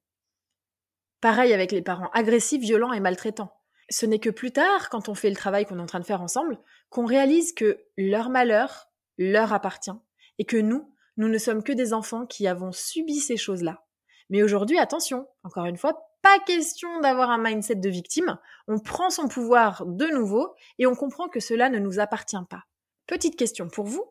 Pareil 1.22 1.54
avec 1.54 1.72
les 1.72 1.82
parents 1.82 2.10
agressifs, 2.14 2.62
violents 2.62 2.94
et 2.94 3.00
maltraitants. 3.00 3.54
Ce 3.90 4.06
n'est 4.06 4.20
que 4.20 4.30
plus 4.30 4.52
tard, 4.52 4.90
quand 4.90 5.10
on 5.10 5.16
fait 5.16 5.30
le 5.30 5.36
travail 5.36 5.66
qu'on 5.66 5.80
est 5.80 5.82
en 5.82 5.88
train 5.88 6.00
de 6.00 6.06
faire 6.06 6.22
ensemble, 6.22 6.60
qu'on 6.90 7.06
réalise 7.06 7.54
que 7.54 7.84
leur 7.98 8.30
malheur 8.30 8.90
leur 9.18 9.52
appartient 9.52 9.92
et 10.38 10.46
que 10.46 10.58
nous, 10.58 10.94
nous 11.18 11.28
ne 11.28 11.38
sommes 11.38 11.64
que 11.64 11.74
des 11.74 11.92
enfants 11.92 12.26
qui 12.26 12.48
avons 12.48 12.72
subi 12.72 13.20
ces 13.20 13.36
choses-là. 13.36 13.84
Mais 14.30 14.44
aujourd'hui, 14.44 14.78
attention, 14.78 15.28
encore 15.44 15.66
une 15.66 15.78
fois, 15.78 16.10
pas 16.22 16.40
question 16.46 17.00
d'avoir 17.00 17.30
un 17.30 17.42
mindset 17.42 17.76
de 17.76 17.90
victime. 17.90 18.38
On 18.68 18.80
prend 18.80 19.10
son 19.10 19.28
pouvoir 19.28 19.86
de 19.86 20.08
nouveau 20.08 20.54
et 20.78 20.86
on 20.86 20.96
comprend 20.96 21.30
que 21.30 21.40
cela 21.40 21.70
ne 21.70 21.80
nous 21.80 22.00
appartient 22.00 22.38
pas. 22.50 22.64
Petite 23.08 23.38
question 23.38 23.70
pour 23.70 23.86
vous. 23.86 24.04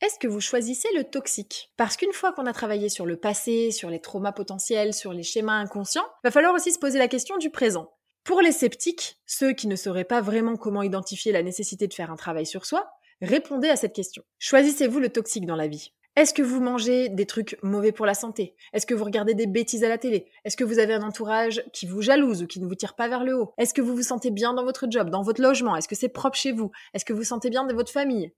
Est-ce 0.00 0.18
que 0.18 0.28
vous 0.28 0.40
choisissez 0.40 0.88
le 0.96 1.04
toxique? 1.04 1.70
Parce 1.76 1.96
qu'une 1.98 2.14
fois 2.14 2.32
qu'on 2.32 2.46
a 2.46 2.54
travaillé 2.54 2.88
sur 2.88 3.04
le 3.04 3.18
passé, 3.18 3.70
sur 3.70 3.90
les 3.90 4.00
traumas 4.00 4.32
potentiels, 4.32 4.94
sur 4.94 5.12
les 5.12 5.22
schémas 5.22 5.58
inconscients, 5.58 6.06
va 6.24 6.30
falloir 6.30 6.54
aussi 6.54 6.72
se 6.72 6.78
poser 6.78 6.98
la 6.98 7.08
question 7.08 7.36
du 7.36 7.50
présent. 7.50 7.92
Pour 8.24 8.40
les 8.40 8.52
sceptiques, 8.52 9.18
ceux 9.26 9.52
qui 9.52 9.66
ne 9.66 9.76
sauraient 9.76 10.04
pas 10.04 10.22
vraiment 10.22 10.56
comment 10.56 10.82
identifier 10.82 11.32
la 11.32 11.42
nécessité 11.42 11.86
de 11.86 11.94
faire 11.94 12.10
un 12.10 12.16
travail 12.16 12.46
sur 12.46 12.64
soi, 12.64 12.90
répondez 13.20 13.68
à 13.68 13.76
cette 13.76 13.94
question. 13.94 14.22
Choisissez-vous 14.38 15.00
le 15.00 15.10
toxique 15.10 15.46
dans 15.46 15.56
la 15.56 15.68
vie? 15.68 15.92
Est-ce 16.20 16.34
que 16.34 16.42
vous 16.42 16.60
mangez 16.60 17.08
des 17.08 17.24
trucs 17.24 17.58
mauvais 17.62 17.92
pour 17.92 18.04
la 18.04 18.12
santé? 18.12 18.54
Est-ce 18.74 18.84
que 18.84 18.92
vous 18.92 19.04
regardez 19.04 19.32
des 19.32 19.46
bêtises 19.46 19.84
à 19.84 19.88
la 19.88 19.96
télé? 19.96 20.26
Est-ce 20.44 20.54
que 20.54 20.64
vous 20.64 20.78
avez 20.78 20.92
un 20.92 21.02
entourage 21.02 21.64
qui 21.72 21.86
vous 21.86 22.02
jalouse 22.02 22.42
ou 22.42 22.46
qui 22.46 22.60
ne 22.60 22.66
vous 22.66 22.74
tire 22.74 22.94
pas 22.94 23.08
vers 23.08 23.24
le 23.24 23.34
haut? 23.34 23.54
Est-ce 23.56 23.72
que 23.72 23.80
vous 23.80 23.96
vous 23.96 24.02
sentez 24.02 24.30
bien 24.30 24.52
dans 24.52 24.64
votre 24.64 24.86
job, 24.90 25.08
dans 25.08 25.22
votre 25.22 25.40
logement? 25.40 25.76
Est-ce 25.76 25.88
que 25.88 25.94
c'est 25.94 26.10
propre 26.10 26.36
chez 26.36 26.52
vous? 26.52 26.70
Est-ce 26.92 27.06
que 27.06 27.14
vous 27.14 27.24
sentez 27.24 27.48
bien 27.48 27.64
de 27.64 27.72
votre 27.72 27.90
famille? 27.90 28.34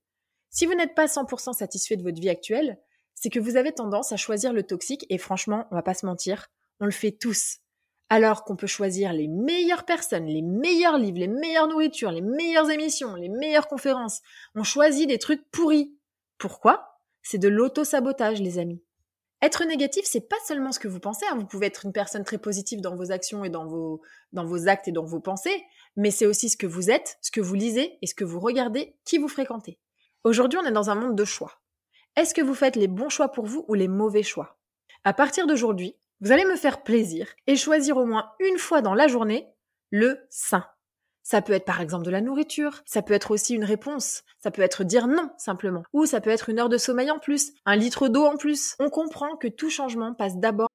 Si 0.49 0.65
vous 0.65 0.75
n'êtes 0.75 0.95
pas 0.95 1.07
100% 1.07 1.51
satisfait 1.51 1.97
de 1.97 2.03
votre 2.03 2.21
vie 2.21 2.29
actuelle, 2.29 2.79
c'est 3.15 3.29
que 3.29 3.39
vous 3.41 3.57
avez 3.57 3.73
tendance 3.73 4.13
à 4.13 4.17
choisir 4.17 4.53
le 4.53 4.63
toxique 4.63 5.05
et 5.09 5.17
franchement, 5.17 5.67
on 5.69 5.75
va 5.75 5.83
pas 5.83 5.93
se 5.93 6.05
mentir, 6.05 6.51
on 6.79 6.85
le 6.85 6.91
fait 6.91 7.11
tous. 7.11 7.57
Alors 8.09 8.45
qu'on 8.45 8.55
peut 8.55 8.65
choisir 8.65 9.11
les 9.11 9.27
meilleures 9.27 9.83
personnes, 9.83 10.27
les 10.27 10.41
meilleurs 10.41 10.97
livres, 10.97 11.19
les 11.19 11.27
meilleures 11.27 11.67
nourritures, 11.67 12.11
les 12.11 12.21
meilleures 12.21 12.71
émissions, 12.71 13.15
les 13.15 13.29
meilleures 13.29 13.67
conférences, 13.67 14.21
on 14.55 14.63
choisit 14.63 15.09
des 15.09 15.19
trucs 15.19 15.43
pourris. 15.51 15.97
Pourquoi? 16.37 16.92
C'est 17.23 17.37
de 17.39 17.47
l'auto-sabotage, 17.47 18.41
les 18.41 18.59
amis. 18.59 18.83
Être 19.41 19.65
négatif, 19.65 20.05
c'est 20.05 20.29
pas 20.29 20.37
seulement 20.45 20.71
ce 20.71 20.79
que 20.79 20.87
vous 20.87 21.01
pensez. 21.01 21.25
Hein. 21.29 21.35
Vous 21.35 21.45
pouvez 21.45 21.67
être 21.67 21.85
une 21.85 21.91
personne 21.91 22.23
très 22.23 22.37
positive 22.37 22.79
dans 22.79 22.95
vos 22.95 23.11
actions 23.11 23.43
et 23.43 23.49
dans 23.49 23.65
vos, 23.65 24.67
actes 24.67 24.87
et 24.87 24.93
dans 24.93 25.03
vos 25.03 25.19
pensées, 25.19 25.65
mais 25.97 26.11
c'est 26.11 26.25
aussi 26.25 26.49
ce 26.49 26.55
que 26.55 26.67
vous 26.67 26.89
êtes, 26.89 27.17
ce 27.21 27.29
que 27.29 27.41
vous 27.41 27.55
lisez 27.55 27.97
et 28.01 28.07
ce 28.07 28.15
que 28.15 28.23
vous 28.23 28.39
regardez, 28.39 28.95
qui 29.03 29.17
vous 29.17 29.27
fréquentez. 29.27 29.79
Aujourd'hui, 30.23 30.59
on 30.63 30.65
est 30.65 30.71
dans 30.71 30.89
un 30.89 30.95
monde 30.95 31.17
de 31.17 31.25
choix. 31.25 31.59
Est-ce 32.15 32.33
que 32.33 32.41
vous 32.41 32.53
faites 32.53 32.77
les 32.77 32.87
bons 32.87 33.09
choix 33.09 33.33
pour 33.33 33.45
vous 33.45 33.65
ou 33.67 33.73
les 33.73 33.89
mauvais 33.89 34.23
choix? 34.23 34.57
À 35.03 35.13
partir 35.13 35.45
d'aujourd'hui, 35.45 35.97
vous 36.21 36.31
allez 36.31 36.45
me 36.45 36.55
faire 36.55 36.83
plaisir 36.83 37.27
et 37.45 37.57
choisir 37.57 37.97
au 37.97 38.05
moins 38.05 38.31
une 38.39 38.57
fois 38.57 38.81
dans 38.81 38.93
la 38.93 39.09
journée 39.09 39.49
le 39.91 40.25
sain. 40.29 40.65
Ça 41.23 41.41
peut 41.41 41.53
être 41.53 41.65
par 41.65 41.79
exemple 41.79 42.05
de 42.05 42.11
la 42.11 42.21
nourriture, 42.21 42.81
ça 42.85 43.01
peut 43.01 43.13
être 43.13 43.31
aussi 43.31 43.55
une 43.55 43.63
réponse, 43.63 44.23
ça 44.39 44.51
peut 44.51 44.61
être 44.61 44.83
dire 44.83 45.07
non 45.07 45.29
simplement, 45.37 45.83
ou 45.93 46.05
ça 46.05 46.19
peut 46.19 46.29
être 46.29 46.49
une 46.49 46.59
heure 46.59 46.69
de 46.69 46.77
sommeil 46.77 47.09
en 47.11 47.19
plus, 47.19 47.53
un 47.65 47.77
litre 47.77 48.09
d'eau 48.09 48.25
en 48.25 48.35
plus. 48.35 48.75
On 48.79 48.89
comprend 48.89 49.37
que 49.37 49.47
tout 49.47 49.69
changement 49.69 50.13
passe 50.13 50.37
d'abord. 50.37 50.67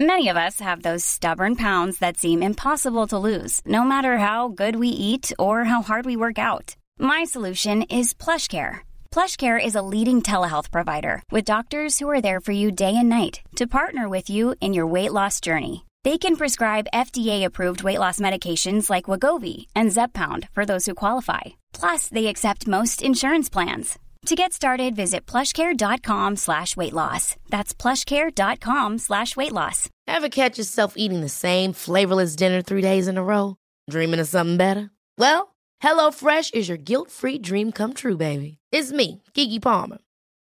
Many 0.00 0.28
of 0.28 0.36
us 0.36 0.60
have 0.60 0.82
those 0.82 1.04
stubborn 1.04 1.56
pounds 1.56 1.98
that 1.98 2.16
seem 2.16 2.40
impossible 2.40 3.08
to 3.08 3.18
lose, 3.18 3.60
no 3.66 3.82
matter 3.82 4.18
how 4.18 4.48
good 4.48 4.76
we 4.76 4.88
eat 4.88 5.32
or 5.40 5.64
how 5.64 5.82
hard 5.82 6.06
we 6.06 6.16
work 6.16 6.38
out. 6.38 6.76
My 7.00 7.24
solution 7.24 7.82
is 7.82 8.14
PlushCare. 8.14 8.82
PlushCare 9.10 9.58
is 9.58 9.74
a 9.74 9.82
leading 9.82 10.22
telehealth 10.22 10.70
provider 10.70 11.22
with 11.32 11.44
doctors 11.44 11.98
who 11.98 12.08
are 12.08 12.20
there 12.20 12.40
for 12.40 12.52
you 12.52 12.70
day 12.70 12.94
and 12.96 13.08
night 13.08 13.40
to 13.56 13.66
partner 13.66 14.08
with 14.08 14.30
you 14.30 14.54
in 14.60 14.72
your 14.72 14.86
weight 14.86 15.12
loss 15.12 15.40
journey. 15.40 15.84
They 16.04 16.16
can 16.16 16.36
prescribe 16.36 16.86
FDA-approved 16.94 17.82
weight 17.82 17.98
loss 17.98 18.20
medications 18.20 18.88
like 18.88 19.04
Wagovi 19.04 19.66
and 19.74 19.90
Zepbound 19.90 20.48
for 20.50 20.64
those 20.64 20.86
who 20.86 20.94
qualify. 20.94 21.40
Plus, 21.72 22.08
they 22.08 22.28
accept 22.28 22.68
most 22.68 23.02
insurance 23.02 23.48
plans. 23.48 23.98
To 24.26 24.34
get 24.36 24.52
started, 24.52 24.94
visit 24.96 25.26
plushcare.com 25.26 26.36
slash 26.36 26.76
weight 26.76 26.92
loss. 26.92 27.36
That's 27.50 27.72
plushcare.com 27.74 28.98
slash 28.98 29.36
weight 29.36 29.52
loss. 29.52 29.88
Ever 30.06 30.28
catch 30.28 30.58
yourself 30.58 30.94
eating 30.96 31.20
the 31.20 31.28
same 31.28 31.72
flavorless 31.72 32.36
dinner 32.36 32.62
three 32.62 32.82
days 32.82 33.08
in 33.08 33.16
a 33.18 33.22
row? 33.22 33.56
Dreaming 33.90 34.20
of 34.20 34.28
something 34.28 34.56
better? 34.56 34.90
Well, 35.18 35.54
HelloFresh 35.82 36.54
is 36.54 36.68
your 36.68 36.78
guilt-free 36.78 37.38
dream 37.38 37.72
come 37.72 37.94
true, 37.94 38.16
baby. 38.16 38.58
It's 38.72 38.92
me, 38.92 39.22
Kiki 39.34 39.60
Palmer. 39.60 39.98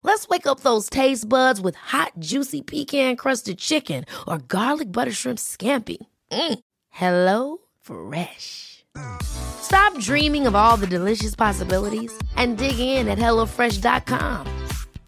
Let's 0.07 0.29
wake 0.29 0.47
up 0.47 0.61
those 0.61 0.89
taste 0.89 1.27
buds 1.27 1.59
with 1.59 1.75
hot, 1.75 2.13
juicy 2.17 2.61
pecan 2.61 3.17
crusted 3.17 3.57
chicken 3.57 4.05
or 4.25 4.37
garlic 4.37 4.89
butter 4.89 5.11
shrimp 5.11 5.37
scampi. 5.37 5.97
Mm. 6.31 6.59
Hello 6.89 7.57
Fresh. 7.81 8.85
Stop 9.21 9.99
dreaming 9.99 10.47
of 10.47 10.55
all 10.55 10.77
the 10.77 10.87
delicious 10.87 11.35
possibilities 11.35 12.17
and 12.37 12.57
dig 12.57 12.79
in 12.79 13.09
at 13.09 13.17
HelloFresh.com. 13.17 14.47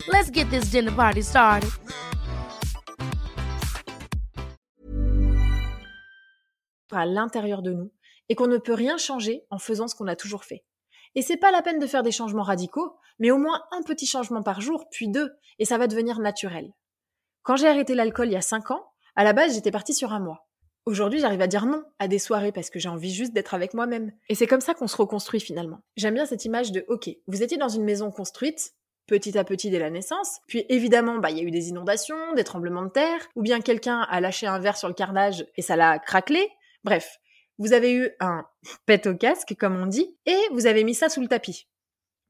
Let's 0.10 0.30
get 0.30 0.50
this 0.50 0.66
dinner 0.66 0.92
party 0.92 1.22
started. 1.22 1.72
À 6.92 7.06
l'intérieur 7.06 7.62
de 7.62 7.72
nous 7.72 7.90
et 8.28 8.36
qu'on 8.36 8.48
ne 8.48 8.58
peut 8.58 8.74
rien 8.74 8.98
changer 8.98 9.46
en 9.50 9.60
faisant 9.60 9.88
ce 9.88 9.96
qu'on 9.96 10.08
a 10.08 10.18
toujours 10.18 10.44
fait. 10.44 10.62
Et 11.16 11.22
c'est 11.22 11.38
pas 11.38 11.52
la 11.52 11.62
peine 11.62 11.80
de 11.80 11.88
faire 11.88 12.04
des 12.04 12.12
changements 12.12 12.44
radicaux, 12.44 12.96
mais 13.20 13.32
au 13.32 13.38
moins 13.38 13.64
un 13.72 13.82
petit 13.84 14.06
changement 14.06 14.44
par 14.44 14.62
jour, 14.62 14.88
puis 14.92 15.08
deux, 15.08 15.32
et 15.58 15.66
ça 15.66 15.78
va 15.78 15.88
devenir 15.88 16.20
naturel. 16.20 16.72
Quand 17.44 17.56
j'ai 17.56 17.68
arrêté 17.68 17.96
l'alcool 17.96 18.28
il 18.28 18.34
y 18.34 18.38
a 18.38 18.42
cinq 18.42 18.72
ans, 18.72 18.86
à 19.16 19.24
la 19.24 19.34
base 19.34 19.54
j'étais 19.54 19.72
partie 19.72 19.94
sur 19.94 20.14
un 20.14 20.20
mois. 20.20 20.48
Aujourd'hui, 20.86 21.20
j'arrive 21.20 21.42
à 21.42 21.48
dire 21.48 21.66
non 21.66 21.84
à 22.00 22.08
des 22.08 22.20
soirées 22.20 22.52
parce 22.52 22.70
que 22.70 22.80
j'ai 22.80 22.90
envie 22.90 23.14
juste 23.14 23.34
d'être 23.34 23.54
avec 23.54 23.74
moi-même. 23.74 24.12
Et 24.28 24.36
c'est 24.36 24.48
comme 24.48 24.62
ça 24.62 24.74
qu'on 24.74 24.88
se 24.88 24.98
reconstruit 24.98 25.40
finalement. 25.40 25.80
J'aime 25.98 26.16
bien 26.16 26.26
cette 26.26 26.46
image 26.46 26.72
de 26.72 26.86
OK, 26.88 27.10
vous 27.28 27.44
étiez 27.44 27.58
dans 27.58 27.70
une 27.70 27.84
maison 27.84 28.12
construite 28.12 28.74
petit 29.10 29.38
à 29.38 29.44
petit 29.44 29.72
dès 29.72 29.80
la 29.80 29.90
naissance, 29.90 30.40
puis 30.48 30.66
évidemment, 30.70 31.18
bah 31.18 31.32
il 31.32 31.38
y 31.38 31.42
a 31.42 31.44
eu 31.44 31.52
des 31.52 31.70
inondations, 31.70 32.34
des 32.36 32.44
tremblements 32.44 32.84
de 32.84 32.90
terre, 32.90 33.28
ou 33.36 33.42
bien 33.42 33.60
quelqu'un 33.60 34.02
a 34.02 34.22
lâché 34.22 34.46
un 34.46 34.60
verre 34.60 34.78
sur 34.78 34.88
le 34.88 34.94
carnage 34.94 35.46
et 35.58 35.64
ça 35.64 35.76
l'a 35.76 35.98
craquelé. 35.98 36.48
Bref, 36.84 37.20
vous 37.60 37.74
avez 37.74 37.94
eu 37.94 38.10
un 38.20 38.46
pet 38.86 39.06
au 39.06 39.16
casque, 39.16 39.56
comme 39.60 39.76
on 39.76 39.86
dit, 39.86 40.18
et 40.26 40.40
vous 40.52 40.66
avez 40.66 40.84
mis 40.84 40.96
ça 40.96 41.10
sous 41.10 41.22
le 41.22 41.28
tapis. 41.28 41.68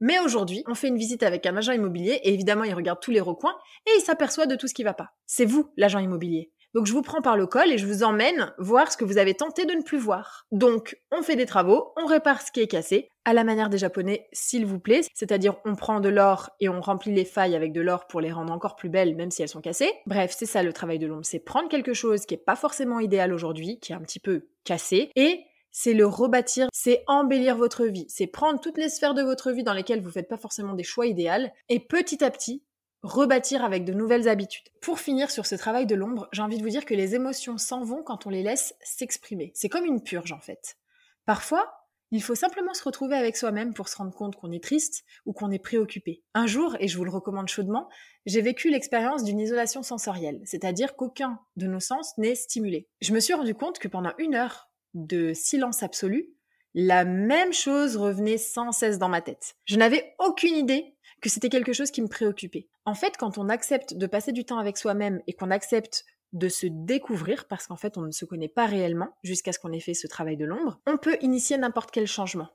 Mais 0.02 0.20
aujourd'hui, 0.20 0.64
on 0.68 0.76
fait 0.76 0.88
une 0.88 0.98
visite 0.98 1.24
avec 1.24 1.46
un 1.46 1.56
agent 1.58 1.74
immobilier 1.74 2.20
et 2.24 2.34
évidemment, 2.34 2.64
il 2.64 2.74
regarde 2.74 3.00
tous 3.02 3.12
les 3.12 3.20
recoins 3.20 3.58
et 3.86 3.92
il 3.98 4.02
s'aperçoit 4.02 4.46
de 4.46 4.56
tout 4.56 4.68
ce 4.68 4.74
qui 4.74 4.84
va 4.84 4.94
pas. 4.94 5.12
C'est 5.26 5.46
vous, 5.46 5.72
l'agent 5.78 6.00
immobilier. 6.00 6.52
Donc 6.74 6.86
je 6.86 6.94
vous 6.94 7.02
prends 7.02 7.22
par 7.22 7.38
le 7.38 7.48
col 7.48 7.72
et 7.72 7.78
je 7.78 7.88
vous 7.88 8.04
emmène 8.04 8.54
voir 8.58 8.92
ce 8.92 8.98
que 8.98 9.06
vous 9.06 9.18
avez 9.18 9.34
tenté 9.34 9.66
de 9.66 9.74
ne 9.74 9.82
plus 9.82 9.98
voir. 9.98 10.46
Donc 10.52 10.98
on 11.12 11.22
fait 11.22 11.36
des 11.36 11.46
travaux, 11.46 11.94
on 11.98 12.06
répare 12.06 12.42
ce 12.42 12.52
qui 12.52 12.60
est 12.62 12.68
cassé, 12.68 13.10
à 13.26 13.34
la 13.34 13.44
manière 13.44 13.70
des 13.70 13.78
japonais 13.78 14.28
s'il 14.34 14.66
vous 14.66 14.80
plaît, 14.80 15.02
c'est-à-dire 15.14 15.56
on 15.66 15.76
prend 15.76 16.00
de 16.00 16.10
l'or 16.10 16.50
et 16.60 16.70
on 16.70 16.82
remplit 16.82 17.14
les 17.14 17.26
failles 17.26 17.56
avec 17.56 17.74
de 17.74 17.82
l'or 17.82 18.08
pour 18.08 18.22
les 18.22 18.32
rendre 18.32 18.54
encore 18.54 18.76
plus 18.76 18.90
belles 18.90 19.16
même 19.16 19.32
si 19.32 19.42
elles 19.42 19.50
sont 19.50 19.62
cassées. 19.62 19.92
Bref, 20.06 20.34
c'est 20.38 20.46
ça 20.46 20.64
le 20.64 20.74
travail 20.74 21.00
de 21.00 21.08
l'ombre, 21.08 21.26
c'est 21.26 21.40
prendre 21.40 21.70
quelque 21.70 21.94
chose 21.94 22.26
qui 22.26 22.36
est 22.36 22.38
pas 22.38 22.56
forcément 22.56 23.00
idéal 23.00 23.34
aujourd'hui, 23.34 23.80
qui 23.80 23.92
est 23.92 23.96
un 23.96 24.02
petit 24.02 24.20
peu 24.20 24.48
cassé, 24.64 25.12
et 25.16 25.44
c'est 25.72 25.94
le 25.94 26.06
rebâtir, 26.06 26.68
c'est 26.74 27.04
embellir 27.08 27.56
votre 27.56 27.86
vie, 27.86 28.06
c'est 28.10 28.28
prendre 28.28 28.60
toutes 28.60 28.78
les 28.78 28.90
sphères 28.90 29.14
de 29.14 29.22
votre 29.22 29.52
vie 29.52 29.64
dans 29.64 29.74
lesquelles 29.74 30.02
vous 30.02 30.08
ne 30.08 30.14
faites 30.14 30.30
pas 30.30 30.38
forcément 30.38 30.74
des 30.74 30.84
choix 30.84 31.06
idéaux 31.06 31.48
et 31.70 31.80
petit 31.80 32.24
à 32.24 32.32
petit 32.32 32.64
rebâtir 33.04 33.64
avec 33.64 33.86
de 33.86 33.94
nouvelles 33.94 34.28
habitudes. 34.28 34.70
Pour 34.82 35.00
finir 35.00 35.32
sur 35.32 35.46
ce 35.46 35.56
travail 35.56 35.86
de 35.86 35.96
l'ombre, 35.96 36.28
j'ai 36.32 36.42
envie 36.42 36.58
de 36.58 36.64
vous 36.64 36.70
dire 36.70 36.86
que 36.86 36.94
les 36.94 37.16
émotions 37.16 37.58
s'en 37.58 37.84
vont 37.84 38.04
quand 38.04 38.26
on 38.26 38.30
les 38.30 38.44
laisse 38.44 38.76
s'exprimer. 38.82 39.52
C'est 39.56 39.70
comme 39.70 39.86
une 39.86 40.04
purge 40.04 40.32
en 40.32 40.40
fait. 40.40 40.78
Parfois, 41.26 41.80
il 42.12 42.24
faut 42.24 42.36
simplement 42.36 42.74
se 42.74 42.84
retrouver 42.84 43.16
avec 43.16 43.38
soi-même 43.38 43.74
pour 43.74 43.88
se 43.88 43.96
rendre 43.98 44.14
compte 44.14 44.36
qu'on 44.36 44.52
est 44.52 44.64
triste 44.64 45.04
ou 45.26 45.34
qu'on 45.34 45.52
est 45.52 45.60
préoccupé. 45.60 46.24
Un 46.34 46.48
jour, 46.48 46.76
et 46.80 46.88
je 46.88 46.98
vous 46.98 47.04
le 47.04 47.12
recommande 47.12 47.48
chaudement, 47.48 47.88
j'ai 48.26 48.42
vécu 48.42 48.72
l'expérience 48.72 49.24
d'une 49.24 49.40
isolation 49.40 49.84
sensorielle, 49.84 50.42
c'est-à-dire 50.44 50.96
qu'aucun 50.96 51.40
de 51.56 51.68
nos 51.68 51.80
sens 51.80 52.18
n'est 52.18 52.36
stimulé. 52.36 52.90
Je 53.02 53.14
me 53.14 53.20
suis 53.20 53.36
rendu 53.36 53.54
compte 53.54 53.78
que 53.78 53.88
pendant 53.88 54.14
une 54.18 54.34
heure 54.34 54.72
de 54.96 55.34
silence 55.34 55.84
absolu, 55.84 56.30
la 56.74 57.06
même 57.06 57.54
chose 57.54 57.96
revenait 57.96 58.38
sans 58.38 58.72
cesse 58.72 58.98
dans 58.98 59.10
ma 59.10 59.22
tête. 59.22 59.56
Je 59.66 59.78
n'avais 59.78 60.16
aucune 60.20 60.56
idée 60.56 60.96
que 61.22 61.30
c'était 61.30 61.50
quelque 61.50 61.74
chose 61.74 61.92
qui 61.92 62.02
me 62.02 62.08
préoccupait. 62.08 62.68
En 62.86 62.94
fait, 62.94 63.16
quand 63.18 63.38
on 63.38 63.50
accepte 63.50 63.94
de 63.94 64.08
passer 64.08 64.32
du 64.32 64.46
temps 64.46 64.58
avec 64.58 64.78
soi-même 64.78 65.22
et 65.28 65.34
qu'on 65.34 65.52
accepte 65.52 66.06
de 66.34 66.50
se 66.50 66.68
découvrir, 66.68 67.46
parce 67.48 67.68
qu'en 67.68 67.76
fait 67.76 67.98
on 67.98 68.02
ne 68.02 68.12
se 68.12 68.26
connaît 68.26 68.50
pas 68.50 68.66
réellement 68.66 69.10
jusqu'à 69.24 69.52
ce 69.52 69.60
qu'on 69.60 69.72
ait 69.72 69.80
fait 69.80 69.94
ce 69.94 70.08
travail 70.08 70.38
de 70.38 70.46
l'ombre, 70.46 70.80
on 70.86 70.98
peut 70.98 71.18
initier 71.22 71.58
n'importe 71.58 71.92
quel 71.92 72.08
changement, 72.08 72.50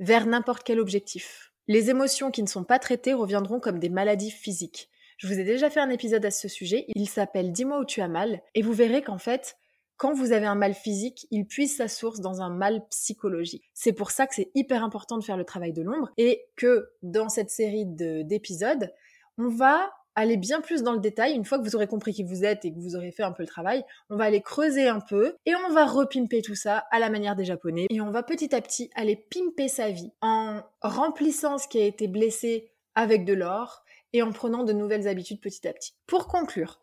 vers 0.00 0.26
n'importe 0.26 0.64
quel 0.64 0.80
objectif. 0.80 1.52
Les 1.68 1.90
émotions 1.90 2.30
qui 2.30 2.42
ne 2.42 2.48
sont 2.48 2.64
pas 2.64 2.78
traitées 2.78 3.14
reviendront 3.14 3.60
comme 3.60 3.78
des 3.78 3.90
maladies 3.90 4.32
physiques. 4.32 4.90
Je 5.18 5.28
vous 5.28 5.38
ai 5.38 5.44
déjà 5.44 5.70
fait 5.70 5.80
un 5.80 5.90
épisode 5.90 6.24
à 6.24 6.30
ce 6.30 6.48
sujet, 6.48 6.86
il 6.94 7.08
s'appelle 7.08 7.52
Dis-moi 7.52 7.78
où 7.78 7.84
tu 7.84 8.00
as 8.00 8.08
mal, 8.08 8.42
et 8.54 8.62
vous 8.62 8.72
verrez 8.72 9.02
qu'en 9.02 9.18
fait, 9.18 9.56
quand 10.00 10.14
vous 10.14 10.32
avez 10.32 10.46
un 10.46 10.54
mal 10.54 10.72
physique, 10.72 11.26
il 11.30 11.46
puise 11.46 11.76
sa 11.76 11.86
source 11.86 12.20
dans 12.20 12.40
un 12.40 12.48
mal 12.48 12.86
psychologique. 12.88 13.70
C'est 13.74 13.92
pour 13.92 14.10
ça 14.10 14.26
que 14.26 14.34
c'est 14.34 14.50
hyper 14.54 14.82
important 14.82 15.18
de 15.18 15.22
faire 15.22 15.36
le 15.36 15.44
travail 15.44 15.74
de 15.74 15.82
l'ombre, 15.82 16.10
et 16.16 16.46
que 16.56 16.88
dans 17.02 17.28
cette 17.28 17.50
série 17.50 17.84
d'épisodes, 17.84 18.94
on 19.36 19.48
va 19.48 19.92
aller 20.14 20.38
bien 20.38 20.62
plus 20.62 20.82
dans 20.82 20.94
le 20.94 21.00
détail. 21.00 21.34
Une 21.34 21.44
fois 21.44 21.58
que 21.58 21.64
vous 21.64 21.76
aurez 21.76 21.86
compris 21.86 22.14
qui 22.14 22.24
vous 22.24 22.46
êtes 22.46 22.64
et 22.64 22.72
que 22.72 22.78
vous 22.78 22.96
aurez 22.96 23.12
fait 23.12 23.24
un 23.24 23.32
peu 23.32 23.42
le 23.42 23.46
travail, 23.48 23.84
on 24.08 24.16
va 24.16 24.24
aller 24.24 24.40
creuser 24.40 24.88
un 24.88 25.00
peu 25.00 25.36
et 25.44 25.54
on 25.54 25.72
va 25.74 25.84
repimper 25.84 26.40
tout 26.40 26.54
ça 26.54 26.78
à 26.90 26.98
la 26.98 27.10
manière 27.10 27.36
des 27.36 27.44
japonais. 27.44 27.86
Et 27.90 28.00
on 28.00 28.10
va 28.10 28.22
petit 28.22 28.54
à 28.54 28.62
petit 28.62 28.88
aller 28.94 29.16
pimper 29.16 29.68
sa 29.68 29.90
vie 29.90 30.12
en 30.22 30.62
remplissant 30.80 31.58
ce 31.58 31.68
qui 31.68 31.78
a 31.78 31.84
été 31.84 32.08
blessé 32.08 32.72
avec 32.94 33.26
de 33.26 33.34
l'or 33.34 33.84
et 34.14 34.22
en 34.22 34.32
prenant 34.32 34.64
de 34.64 34.72
nouvelles 34.72 35.08
habitudes 35.08 35.42
petit 35.42 35.68
à 35.68 35.74
petit. 35.74 35.92
Pour 36.06 36.26
conclure, 36.26 36.80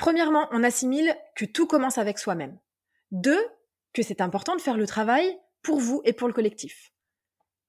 premièrement, 0.00 0.48
on 0.50 0.64
assimile 0.64 1.14
que 1.36 1.44
tout 1.44 1.66
commence 1.66 1.98
avec 1.98 2.18
soi-même. 2.18 2.58
Deux, 3.12 3.40
que 3.92 4.02
c'est 4.02 4.22
important 4.22 4.56
de 4.56 4.60
faire 4.60 4.78
le 4.78 4.86
travail 4.86 5.38
pour 5.62 5.78
vous 5.78 6.00
et 6.04 6.14
pour 6.14 6.26
le 6.26 6.32
collectif. 6.32 6.92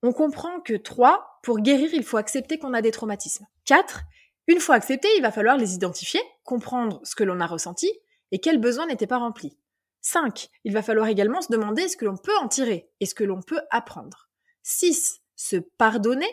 On 0.01 0.13
comprend 0.13 0.61
que 0.61 0.75
trois, 0.75 1.39
pour 1.43 1.59
guérir, 1.59 1.89
il 1.93 2.03
faut 2.03 2.15
accepter 2.15 2.57
qu'on 2.57 2.73
a 2.73 2.81
des 2.81 2.91
traumatismes. 2.91 3.45
Quatre, 3.65 4.03
une 4.47 4.61
fois 4.61 4.75
acceptés, 4.75 5.09
il 5.17 5.21
va 5.21 5.31
falloir 5.31 5.57
les 5.57 5.75
identifier, 5.75 6.21
comprendre 6.45 7.01
ce 7.03 7.15
que 7.15 7.25
l'on 7.25 7.41
a 7.41 7.45
ressenti 7.45 7.91
et 8.31 8.39
quels 8.39 8.61
besoins 8.61 8.87
n'étaient 8.87 9.07
pas 9.07 9.17
remplis. 9.17 9.57
5. 9.99 10.47
Il 10.63 10.73
va 10.73 10.81
falloir 10.81 11.09
également 11.09 11.41
se 11.41 11.51
demander 11.51 11.89
ce 11.89 11.97
que 11.97 12.05
l'on 12.05 12.17
peut 12.17 12.35
en 12.37 12.47
tirer 12.47 12.89
et 13.01 13.05
ce 13.05 13.13
que 13.13 13.25
l'on 13.25 13.41
peut 13.41 13.61
apprendre. 13.71 14.29
6. 14.63 15.19
Se 15.35 15.57
pardonner, 15.57 16.29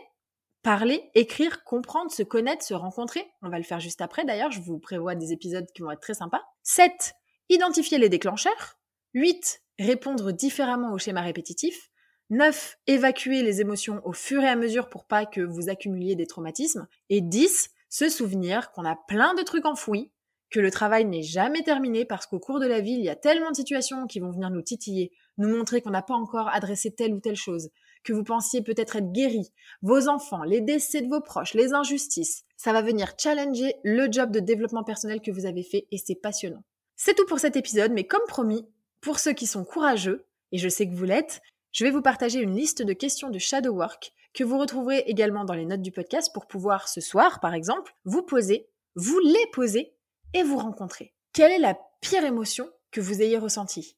parler, 0.62 1.10
écrire, 1.14 1.64
comprendre, 1.64 2.10
se 2.10 2.22
connaître, 2.22 2.64
se 2.64 2.74
rencontrer. 2.74 3.26
On 3.42 3.48
va 3.48 3.58
le 3.58 3.64
faire 3.64 3.80
juste 3.80 4.00
après 4.00 4.24
d'ailleurs, 4.24 4.50
je 4.50 4.60
vous 4.60 4.78
prévois 4.78 5.14
des 5.14 5.32
épisodes 5.32 5.66
qui 5.74 5.82
vont 5.82 5.90
être 5.90 6.00
très 6.00 6.14
sympas. 6.14 6.42
7. 6.62 7.14
Identifier 7.48 7.98
les 7.98 8.08
déclencheurs. 8.08 8.78
8. 9.14 9.62
Répondre 9.78 10.32
différemment 10.32 10.92
aux 10.92 10.98
schémas 10.98 11.22
répétitifs. 11.22 11.90
9. 12.30 12.78
Évacuer 12.86 13.42
les 13.42 13.60
émotions 13.60 14.02
au 14.04 14.12
fur 14.12 14.42
et 14.42 14.48
à 14.48 14.56
mesure 14.56 14.90
pour 14.90 15.06
pas 15.06 15.24
que 15.24 15.40
vous 15.40 15.70
accumuliez 15.70 16.14
des 16.14 16.26
traumatismes. 16.26 16.86
Et 17.08 17.20
10 17.20 17.70
se 17.88 18.08
souvenir 18.08 18.70
qu'on 18.72 18.84
a 18.84 18.96
plein 18.96 19.34
de 19.34 19.42
trucs 19.42 19.64
enfouis, 19.64 20.12
que 20.50 20.60
le 20.60 20.70
travail 20.70 21.04
n'est 21.04 21.22
jamais 21.22 21.62
terminé 21.62 22.04
parce 22.04 22.26
qu'au 22.26 22.38
cours 22.38 22.60
de 22.60 22.66
la 22.66 22.80
vie, 22.80 22.92
il 22.92 23.04
y 23.04 23.08
a 23.08 23.16
tellement 23.16 23.50
de 23.50 23.56
situations 23.56 24.06
qui 24.06 24.20
vont 24.20 24.30
venir 24.30 24.50
nous 24.50 24.62
titiller, 24.62 25.12
nous 25.36 25.48
montrer 25.48 25.80
qu'on 25.80 25.90
n'a 25.90 26.02
pas 26.02 26.14
encore 26.14 26.48
adressé 26.48 26.94
telle 26.94 27.14
ou 27.14 27.20
telle 27.20 27.36
chose, 27.36 27.70
que 28.04 28.12
vous 28.12 28.24
pensiez 28.24 28.62
peut-être 28.62 28.96
être 28.96 29.12
guéri, 29.12 29.52
vos 29.82 30.08
enfants, 30.08 30.42
les 30.42 30.60
décès 30.60 31.02
de 31.02 31.08
vos 31.08 31.20
proches, 31.20 31.54
les 31.54 31.72
injustices. 31.72 32.44
Ça 32.56 32.72
va 32.72 32.82
venir 32.82 33.14
challenger 33.18 33.74
le 33.84 34.10
job 34.10 34.30
de 34.30 34.40
développement 34.40 34.84
personnel 34.84 35.20
que 35.20 35.30
vous 35.30 35.46
avez 35.46 35.62
fait 35.62 35.86
et 35.90 35.98
c'est 35.98 36.14
passionnant. 36.14 36.64
C'est 36.96 37.14
tout 37.14 37.26
pour 37.26 37.38
cet 37.38 37.56
épisode, 37.56 37.92
mais 37.92 38.04
comme 38.04 38.26
promis, 38.26 38.66
pour 39.00 39.18
ceux 39.18 39.32
qui 39.32 39.46
sont 39.46 39.64
courageux, 39.64 40.26
et 40.52 40.58
je 40.58 40.68
sais 40.68 40.88
que 40.88 40.94
vous 40.94 41.04
l'êtes, 41.04 41.40
je 41.72 41.84
vais 41.84 41.90
vous 41.90 42.02
partager 42.02 42.40
une 42.40 42.56
liste 42.56 42.82
de 42.82 42.92
questions 42.92 43.30
de 43.30 43.38
shadow 43.38 43.72
work 43.72 44.12
que 44.34 44.44
vous 44.44 44.58
retrouverez 44.58 45.04
également 45.06 45.44
dans 45.44 45.54
les 45.54 45.66
notes 45.66 45.82
du 45.82 45.92
podcast 45.92 46.32
pour 46.32 46.46
pouvoir 46.46 46.88
ce 46.88 47.00
soir, 47.00 47.40
par 47.40 47.54
exemple, 47.54 47.94
vous 48.04 48.22
poser, 48.22 48.68
vous 48.94 49.18
les 49.20 49.46
poser 49.52 49.94
et 50.34 50.42
vous 50.42 50.58
rencontrer. 50.58 51.14
Quelle 51.32 51.52
est 51.52 51.58
la 51.58 51.78
pire 52.00 52.24
émotion 52.24 52.68
que 52.90 53.00
vous 53.00 53.22
ayez 53.22 53.38
ressentie? 53.38 53.96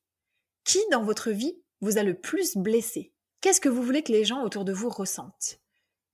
Qui 0.65 0.79
dans 0.91 1.03
votre 1.03 1.31
vie 1.31 1.59
vous 1.81 1.99
a 1.99 2.03
le 2.03 2.15
plus 2.15 2.57
blessé? 2.57 3.13
Qu'est-ce 3.41 3.63
que 3.63 3.71
vous 3.71 3.83
voulez 3.83 4.03
que 4.03 4.13
les 4.13 4.27
gens 4.27 4.43
autour 4.43 4.67
de 4.67 4.73
vous 4.75 4.91
ressentent? 4.91 5.61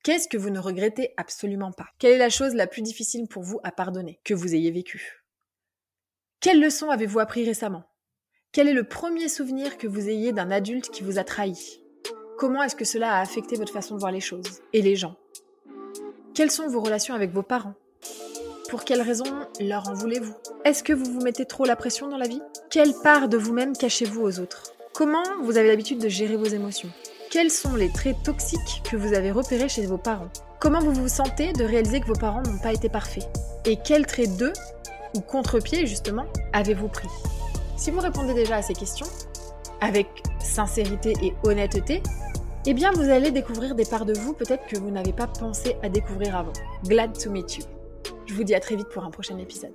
Qu'est-ce 0.05 0.29
que 0.29 0.37
vous 0.37 0.51
ne 0.51 0.61
regrettez 0.61 1.13
absolument 1.17 1.73
pas? 1.73 1.89
Quelle 1.99 2.13
est 2.13 2.19
la 2.19 2.31
chose 2.31 2.55
la 2.55 2.69
plus 2.69 2.83
difficile 2.83 3.27
pour 3.27 3.43
vous 3.43 3.59
à 3.65 3.73
pardonner 3.73 4.21
que 4.23 4.33
vous 4.33 4.55
ayez 4.55 4.71
vécue? 4.71 5.25
Quelle 6.39 6.61
leçon 6.61 6.89
avez-vous 6.89 7.19
appris 7.19 7.45
récemment? 7.45 7.83
Quel 8.53 8.69
est 8.69 8.73
le 8.73 8.85
premier 8.85 9.29
souvenir 9.29 9.77
que 9.77 9.89
vous 9.89 10.09
ayez 10.09 10.33
d'un 10.33 10.53
adulte 10.53 10.91
qui 10.91 11.03
vous 11.03 11.19
a 11.19 11.25
trahi? 11.25 11.83
Comment 12.39 12.63
est-ce 12.63 12.77
que 12.77 12.85
cela 12.85 13.15
a 13.15 13.21
affecté 13.21 13.57
votre 13.57 13.73
façon 13.73 13.97
de 13.97 14.01
voir 14.01 14.13
les 14.13 14.21
choses 14.21 14.61
et 14.73 14.81
les 14.81 14.95
gens? 14.95 15.17
Quelles 16.33 16.53
sont 16.53 16.69
vos 16.69 16.81
relations 16.81 17.17
avec 17.17 17.33
vos 17.33 17.43
parents? 17.43 17.75
Pour 18.71 18.85
quelles 18.85 19.03
raisons 19.03 19.49
leur 19.59 19.89
en 19.89 19.95
voulez-vous? 19.95 20.37
Est-ce 20.65 20.85
que 20.85 20.93
vous 20.93 21.13
vous 21.13 21.23
mettez 21.23 21.45
trop 21.45 21.65
la 21.65 21.75
pression 21.75 22.07
dans 22.07 22.19
la 22.19 22.29
vie? 22.29 22.43
Quelle 22.71 22.95
part 23.03 23.29
de 23.29 23.37
vous-même 23.37 23.77
cachez-vous 23.77 24.23
aux 24.23 24.39
autres? 24.39 24.75
Comment 24.95 25.25
vous 25.43 25.57
avez 25.57 25.67
l'habitude 25.67 25.99
de 25.99 26.09
gérer 26.09 26.37
vos 26.37 26.45
émotions? 26.45 26.93
Quels 27.37 27.51
sont 27.51 27.77
les 27.77 27.91
traits 27.91 28.23
toxiques 28.23 28.83
que 28.91 28.97
vous 28.97 29.13
avez 29.13 29.31
repérés 29.31 29.69
chez 29.69 29.85
vos 29.85 29.99
parents 29.99 30.31
Comment 30.59 30.81
vous 30.81 30.95
vous 30.95 31.09
sentez 31.09 31.53
de 31.53 31.65
réaliser 31.65 32.01
que 32.01 32.07
vos 32.07 32.15
parents 32.15 32.41
n'ont 32.41 32.57
pas 32.57 32.73
été 32.73 32.89
parfaits 32.89 33.29
Et 33.67 33.77
quels 33.77 34.07
traits 34.07 34.39
d'eux, 34.39 34.55
ou 35.15 35.21
contre-pied 35.21 35.85
justement, 35.85 36.25
avez-vous 36.55 36.89
pris 36.89 37.09
Si 37.77 37.91
vous 37.91 38.01
répondez 38.01 38.33
déjà 38.33 38.57
à 38.57 38.63
ces 38.63 38.73
questions, 38.73 39.07
avec 39.83 40.09
sincérité 40.39 41.13
et 41.21 41.35
honnêteté, 41.43 42.03
eh 42.65 42.73
bien 42.73 42.91
vous 42.93 43.11
allez 43.11 43.31
découvrir 43.31 43.75
des 43.75 43.85
parts 43.85 44.07
de 44.07 44.15
vous 44.15 44.33
peut-être 44.33 44.65
que 44.67 44.79
vous 44.79 44.91
n'avez 44.91 45.13
pas 45.13 45.27
pensé 45.27 45.77
à 45.83 45.91
découvrir 45.91 46.37
avant. 46.37 46.55
Glad 46.85 47.19
to 47.19 47.31
meet 47.31 47.59
you. 47.59 47.65
Je 48.25 48.33
vous 48.33 48.45
dis 48.45 48.55
à 48.55 48.61
très 48.61 48.77
vite 48.77 48.89
pour 48.89 49.05
un 49.05 49.11
prochain 49.11 49.37
épisode. 49.37 49.75